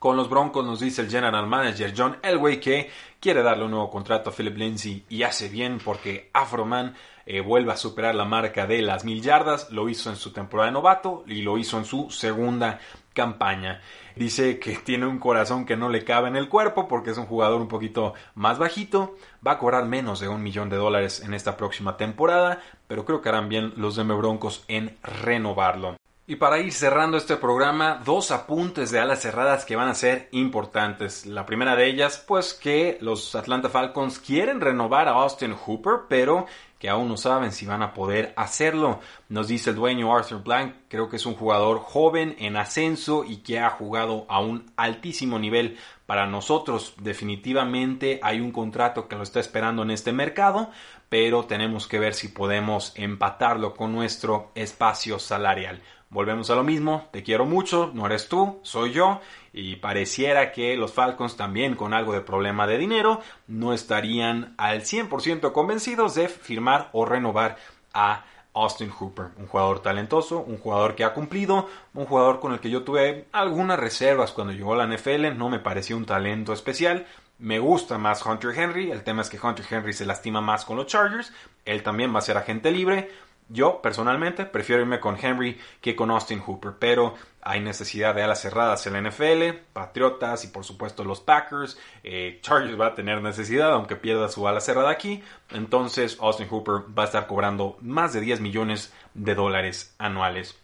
Con 0.02 0.18
los 0.18 0.32
Broncos 0.32 0.66
nos 0.66 0.80
dice 0.80 1.04
el 1.04 1.12
general 1.12 1.46
manager 1.46 1.94
John 1.96 2.18
Elway 2.24 2.60
que 2.60 2.90
quiere 3.20 3.44
darle 3.44 3.66
un 3.66 3.70
nuevo 3.70 3.92
contrato 3.92 4.32
a 4.32 4.34
Philip 4.34 4.58
Lindsay 4.58 5.06
y 5.10 5.22
hace 5.22 5.48
bien 5.48 5.78
porque 5.78 6.32
Afroman 6.34 6.96
eh, 7.28 7.40
vuelve 7.40 7.72
a 7.72 7.78
superar 7.78 8.16
la 8.16 8.26
marca 8.26 8.66
de 8.66 8.82
las 8.82 9.06
mil 9.06 9.22
yardas. 9.22 9.70
Lo 9.70 9.90
hizo 9.90 10.10
en 10.10 10.16
su 10.16 10.34
temporada 10.34 10.70
de 10.70 10.74
novato 10.74 11.24
y 11.28 11.44
lo 11.44 11.60
hizo 11.60 11.78
en 11.78 11.86
su 11.86 12.10
segunda 12.10 12.80
campaña. 13.14 13.80
Dice 14.16 14.58
que 14.58 14.76
tiene 14.84 15.06
un 15.06 15.20
corazón 15.20 15.68
que 15.68 15.78
no 15.78 15.88
le 15.88 16.04
cabe 16.04 16.30
en 16.30 16.36
el 16.36 16.50
cuerpo 16.50 16.88
porque 16.88 17.12
es 17.12 17.20
un 17.20 17.28
jugador 17.28 17.62
un 17.62 17.68
poquito 17.68 18.16
más 18.34 18.58
bajito. 18.58 19.18
Va 19.46 19.52
a 19.52 19.60
cobrar 19.60 19.86
menos 19.86 20.20
de 20.20 20.30
un 20.30 20.42
millón 20.42 20.72
de 20.72 20.78
dólares 20.78 21.22
en 21.24 21.36
esta 21.36 21.58
próxima 21.58 21.98
temporada, 21.98 22.60
pero 22.88 23.06
creo 23.06 23.22
que 23.22 23.30
harán 23.30 23.50
bien 23.50 23.74
los 23.78 23.98
Denver 23.98 24.18
Broncos 24.18 24.66
en 24.68 24.98
renovarlo. 25.04 26.01
Y 26.32 26.38
para 26.38 26.60
ir 26.60 26.72
cerrando 26.72 27.18
este 27.18 27.36
programa, 27.36 28.02
dos 28.06 28.32
apuntes 28.32 28.90
de 28.90 29.02
alas 29.02 29.20
cerradas 29.20 29.66
que 29.66 29.76
van 29.76 29.90
a 29.90 29.94
ser 29.94 30.30
importantes. 30.32 31.26
La 31.26 31.46
primera 31.46 31.76
de 31.76 31.88
ellas, 31.88 32.24
pues 32.26 32.54
que 32.54 32.98
los 33.02 33.36
Atlanta 33.36 33.68
Falcons 33.68 34.18
quieren 34.18 34.62
renovar 34.62 35.10
a 35.10 35.12
Austin 35.12 35.54
Hooper, 35.54 36.04
pero 36.08 36.46
que 36.80 36.88
aún 36.88 37.10
no 37.10 37.18
saben 37.18 37.52
si 37.52 37.66
van 37.66 37.84
a 37.84 37.94
poder 37.94 38.34
hacerlo. 38.38 39.02
Nos 39.28 39.50
dice 39.50 39.72
el 39.72 39.76
dueño 39.76 40.16
Arthur 40.16 40.42
Blank, 40.42 40.76
creo 40.88 41.10
que 41.10 41.18
es 41.18 41.26
un 41.26 41.36
jugador 41.36 41.80
joven 41.80 42.38
en 42.40 42.56
ascenso 42.56 43.26
y 43.26 43.44
que 43.44 43.60
ha 43.60 43.70
jugado 43.70 44.26
a 44.30 44.40
un 44.40 44.72
altísimo 44.78 45.38
nivel 45.38 45.78
para 46.06 46.28
nosotros. 46.28 46.94
Definitivamente 47.02 48.22
hay 48.24 48.40
un 48.40 48.54
contrato 48.54 49.10
que 49.10 49.18
lo 49.18 49.24
está 49.24 49.42
esperando 49.42 49.84
en 49.84 49.92
este 49.92 50.14
mercado, 50.14 50.72
pero 51.10 51.44
tenemos 51.44 51.90
que 51.90 52.00
ver 52.00 52.14
si 52.14 52.30
podemos 52.30 52.94
empatarlo 52.96 53.76
con 53.76 53.92
nuestro 53.92 54.54
espacio 54.56 55.20
salarial. 55.20 55.82
Volvemos 56.12 56.50
a 56.50 56.56
lo 56.56 56.66
mismo, 56.66 57.08
te 57.14 57.24
quiero 57.24 57.46
mucho, 57.46 57.90
no 57.94 58.06
eres 58.06 58.28
tú, 58.28 58.60
soy 58.64 58.92
yo, 58.92 59.22
y 59.54 59.78
pareciera 59.78 60.52
que 60.52 60.76
los 60.76 60.92
Falcons 60.92 61.38
también 61.38 61.76
con 61.76 61.94
algo 61.94 62.12
de 62.12 62.20
problema 62.20 62.68
de 62.68 62.78
dinero 62.78 63.22
no 63.48 63.72
estarían 63.72 64.54
al 64.58 64.82
100% 64.82 65.54
convencidos 65.54 66.14
de 66.16 66.28
firmar 66.28 66.90
o 66.92 67.06
renovar 67.06 67.56
a 67.94 68.26
Austin 68.54 68.90
Hooper, 68.90 69.28
un 69.38 69.48
jugador 69.48 69.82
talentoso, 69.82 70.40
un 70.40 70.58
jugador 70.58 70.96
que 70.96 71.06
ha 71.06 71.14
cumplido, 71.14 71.70
un 71.94 72.06
jugador 72.06 72.42
con 72.42 72.52
el 72.52 72.60
que 72.60 72.70
yo 72.70 72.84
tuve 72.84 73.28
algunas 73.32 73.80
reservas 73.80 74.34
cuando 74.34 74.52
llegó 74.52 74.74
a 74.74 74.86
la 74.86 74.94
NFL, 74.94 75.38
no 75.38 75.50
me 75.50 75.60
pareció 75.60 75.96
un 75.96 76.06
talento 76.06 76.52
especial, 76.52 77.08
me 77.40 77.60
gusta 77.60 77.98
más 77.98 78.26
Hunter 78.26 78.52
Henry, 78.54 78.92
el 78.92 79.04
tema 79.04 79.22
es 79.22 79.30
que 79.30 79.40
Hunter 79.42 79.66
Henry 79.70 79.94
se 79.94 80.06
lastima 80.06 80.42
más 80.42 80.66
con 80.66 80.76
los 80.76 80.88
Chargers, 80.88 81.32
él 81.64 81.84
también 81.84 82.14
va 82.14 82.20
a 82.20 82.24
ser 82.24 82.36
agente 82.36 82.70
libre, 82.70 83.10
yo, 83.52 83.82
personalmente, 83.82 84.46
prefiero 84.46 84.82
irme 84.82 85.00
con 85.00 85.18
Henry 85.22 85.60
que 85.82 85.96
con 85.96 86.12
Austin 86.12 86.40
Hooper, 86.40 86.74
pero 86.80 87.16
hay 87.42 87.60
necesidad 87.60 88.16
de 88.16 88.24
alas 88.24 88.42
cerradas 88.42 88.86
en 88.88 88.94
la 88.94 89.10
NFL, 89.10 89.58
Patriotas 89.74 90.46
y 90.46 90.48
por 90.48 90.64
supuesto 90.64 91.04
los 91.04 91.22
Packers. 91.22 91.78
Eh, 92.04 92.40
Chargers 92.42 92.80
va 92.80 92.88
a 92.88 92.96
tener 92.96 93.22
necesidad, 93.22 93.74
aunque 93.74 93.96
pierda 93.96 94.30
su 94.30 94.48
ala 94.48 94.62
cerrada 94.62 94.92
aquí. 94.92 95.24
Entonces, 95.50 96.18
Austin 96.22 96.48
Hooper 96.50 96.98
va 96.98 97.04
a 97.04 97.06
estar 97.08 97.28
cobrando 97.28 97.78
más 97.82 98.14
de 98.14 98.22
10 98.22 98.42
millones 98.42 98.94
de 99.14 99.36
dólares 99.36 99.96
anuales. 99.98 100.61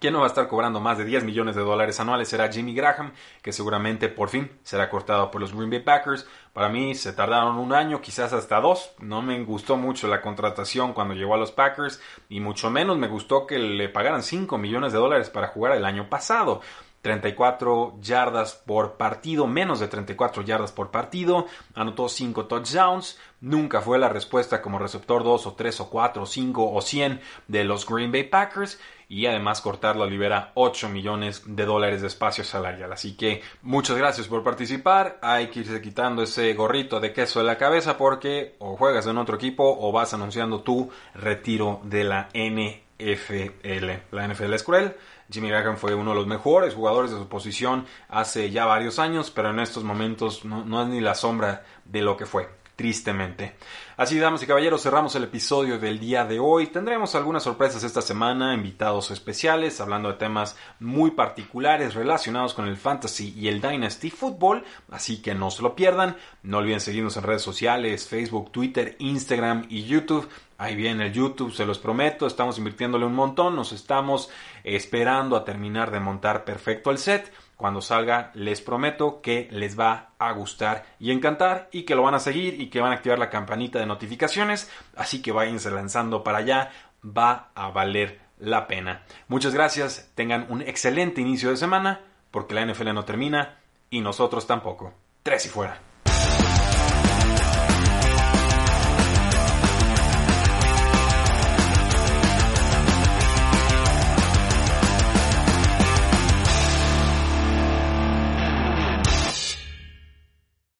Quien 0.00 0.14
no 0.14 0.20
va 0.20 0.24
a 0.24 0.28
estar 0.28 0.48
cobrando 0.48 0.80
más 0.80 0.96
de 0.96 1.04
10 1.04 1.24
millones 1.24 1.54
de 1.54 1.60
dólares 1.60 2.00
anuales 2.00 2.26
será 2.26 2.50
Jimmy 2.50 2.74
Graham, 2.74 3.12
que 3.42 3.52
seguramente 3.52 4.08
por 4.08 4.30
fin 4.30 4.50
será 4.62 4.88
cortado 4.88 5.30
por 5.30 5.42
los 5.42 5.54
Green 5.54 5.68
Bay 5.68 5.80
Packers. 5.80 6.26
Para 6.54 6.70
mí 6.70 6.94
se 6.94 7.12
tardaron 7.12 7.58
un 7.58 7.74
año, 7.74 8.00
quizás 8.00 8.32
hasta 8.32 8.62
dos. 8.62 8.92
No 8.98 9.20
me 9.20 9.44
gustó 9.44 9.76
mucho 9.76 10.08
la 10.08 10.22
contratación 10.22 10.94
cuando 10.94 11.12
llegó 11.12 11.34
a 11.34 11.36
los 11.36 11.52
Packers 11.52 12.00
y 12.30 12.40
mucho 12.40 12.70
menos 12.70 12.96
me 12.96 13.08
gustó 13.08 13.46
que 13.46 13.58
le 13.58 13.90
pagaran 13.90 14.22
5 14.22 14.56
millones 14.56 14.94
de 14.94 14.98
dólares 14.98 15.28
para 15.28 15.48
jugar 15.48 15.76
el 15.76 15.84
año 15.84 16.08
pasado. 16.08 16.62
34 17.02 17.98
yardas 18.00 18.54
por 18.54 18.96
partido, 18.96 19.46
menos 19.46 19.80
de 19.80 19.88
34 19.88 20.42
yardas 20.42 20.72
por 20.72 20.90
partido, 20.90 21.46
anotó 21.74 22.08
5 22.08 22.46
touchdowns, 22.46 23.18
nunca 23.40 23.80
fue 23.80 23.98
la 23.98 24.08
respuesta 24.08 24.60
como 24.60 24.78
receptor 24.78 25.24
2 25.24 25.46
o 25.46 25.52
3 25.54 25.80
o 25.80 25.90
4 25.90 26.22
o 26.22 26.26
5 26.26 26.72
o 26.72 26.80
100 26.80 27.20
de 27.48 27.64
los 27.64 27.86
Green 27.86 28.12
Bay 28.12 28.24
Packers 28.24 28.78
y 29.08 29.26
además 29.26 29.60
cortarlo 29.60 30.06
libera 30.06 30.52
8 30.54 30.88
millones 30.88 31.42
de 31.44 31.64
dólares 31.64 32.00
de 32.00 32.06
espacio 32.06 32.44
salarial. 32.44 32.92
Así 32.92 33.16
que 33.16 33.42
muchas 33.62 33.96
gracias 33.96 34.28
por 34.28 34.44
participar, 34.44 35.18
hay 35.22 35.48
que 35.48 35.60
irse 35.60 35.80
quitando 35.80 36.22
ese 36.22 36.52
gorrito 36.54 37.00
de 37.00 37.12
queso 37.12 37.40
de 37.40 37.46
la 37.46 37.58
cabeza 37.58 37.96
porque 37.96 38.54
o 38.58 38.76
juegas 38.76 39.06
en 39.06 39.18
otro 39.18 39.36
equipo 39.36 39.76
o 39.80 39.90
vas 39.90 40.14
anunciando 40.14 40.60
tu 40.62 40.90
retiro 41.14 41.80
de 41.82 42.04
la 42.04 42.28
NFL. 42.34 43.90
La 44.12 44.28
NFL 44.28 44.52
es 44.52 44.62
cruel 44.62 44.94
Jimmy 45.30 45.48
Graham 45.48 45.76
fue 45.76 45.94
uno 45.94 46.10
de 46.10 46.16
los 46.16 46.26
mejores 46.26 46.74
jugadores 46.74 47.10
de 47.10 47.18
su 47.18 47.28
posición 47.28 47.86
hace 48.08 48.50
ya 48.50 48.66
varios 48.66 48.98
años, 48.98 49.30
pero 49.30 49.50
en 49.50 49.60
estos 49.60 49.84
momentos 49.84 50.44
no, 50.44 50.82
es 50.82 50.88
ni 50.88 51.00
la 51.00 51.14
sombra 51.14 51.64
de 51.84 52.02
lo 52.02 52.16
que 52.16 52.26
fue, 52.26 52.48
tristemente. 52.80 53.56
Así, 53.98 54.18
damas 54.18 54.42
y 54.42 54.46
caballeros, 54.46 54.82
cerramos 54.82 55.14
el 55.14 55.24
episodio 55.24 55.78
del 55.78 56.00
día 56.00 56.24
de 56.24 56.38
hoy. 56.40 56.68
Tendremos 56.68 57.14
algunas 57.14 57.42
sorpresas 57.42 57.84
esta 57.84 58.00
semana, 58.00 58.54
invitados 58.54 59.10
especiales, 59.10 59.82
hablando 59.82 60.08
de 60.08 60.14
temas 60.14 60.56
muy 60.78 61.10
particulares 61.10 61.92
relacionados 61.92 62.54
con 62.54 62.66
el 62.66 62.78
fantasy 62.78 63.34
y 63.36 63.48
el 63.48 63.60
dynasty 63.60 64.08
football, 64.08 64.64
así 64.90 65.20
que 65.20 65.34
no 65.34 65.50
se 65.50 65.60
lo 65.60 65.76
pierdan. 65.76 66.16
No 66.42 66.56
olviden 66.56 66.80
seguirnos 66.80 67.18
en 67.18 67.24
redes 67.24 67.42
sociales, 67.42 68.08
Facebook, 68.08 68.50
Twitter, 68.50 68.96
Instagram 68.98 69.66
y 69.68 69.84
YouTube. 69.84 70.26
Ahí 70.56 70.74
viene 70.74 71.08
el 71.08 71.12
YouTube, 71.12 71.52
se 71.52 71.66
los 71.66 71.78
prometo, 71.78 72.26
estamos 72.26 72.56
invirtiéndole 72.56 73.04
un 73.04 73.14
montón, 73.14 73.56
nos 73.56 73.72
estamos 73.72 74.30
esperando 74.64 75.36
a 75.36 75.44
terminar 75.44 75.90
de 75.90 76.00
montar 76.00 76.46
perfecto 76.46 76.90
el 76.90 76.96
set. 76.96 77.30
Cuando 77.60 77.82
salga, 77.82 78.30
les 78.32 78.62
prometo 78.62 79.20
que 79.20 79.46
les 79.50 79.78
va 79.78 80.12
a 80.18 80.32
gustar 80.32 80.86
y 80.98 81.10
encantar 81.10 81.68
y 81.70 81.82
que 81.82 81.94
lo 81.94 82.00
van 82.00 82.14
a 82.14 82.18
seguir 82.18 82.58
y 82.58 82.70
que 82.70 82.80
van 82.80 82.90
a 82.90 82.94
activar 82.94 83.18
la 83.18 83.28
campanita 83.28 83.78
de 83.78 83.84
notificaciones. 83.84 84.70
Así 84.96 85.20
que 85.20 85.30
váyanse 85.30 85.70
lanzando 85.70 86.24
para 86.24 86.38
allá, 86.38 86.70
va 87.04 87.50
a 87.54 87.68
valer 87.68 88.18
la 88.38 88.66
pena. 88.66 89.02
Muchas 89.28 89.52
gracias, 89.52 90.10
tengan 90.14 90.46
un 90.48 90.62
excelente 90.62 91.20
inicio 91.20 91.50
de 91.50 91.58
semana, 91.58 92.00
porque 92.30 92.54
la 92.54 92.64
NFL 92.64 92.94
no 92.94 93.04
termina 93.04 93.58
y 93.90 94.00
nosotros 94.00 94.46
tampoco. 94.46 94.94
Tres 95.22 95.44
y 95.44 95.50
fuera. 95.50 95.89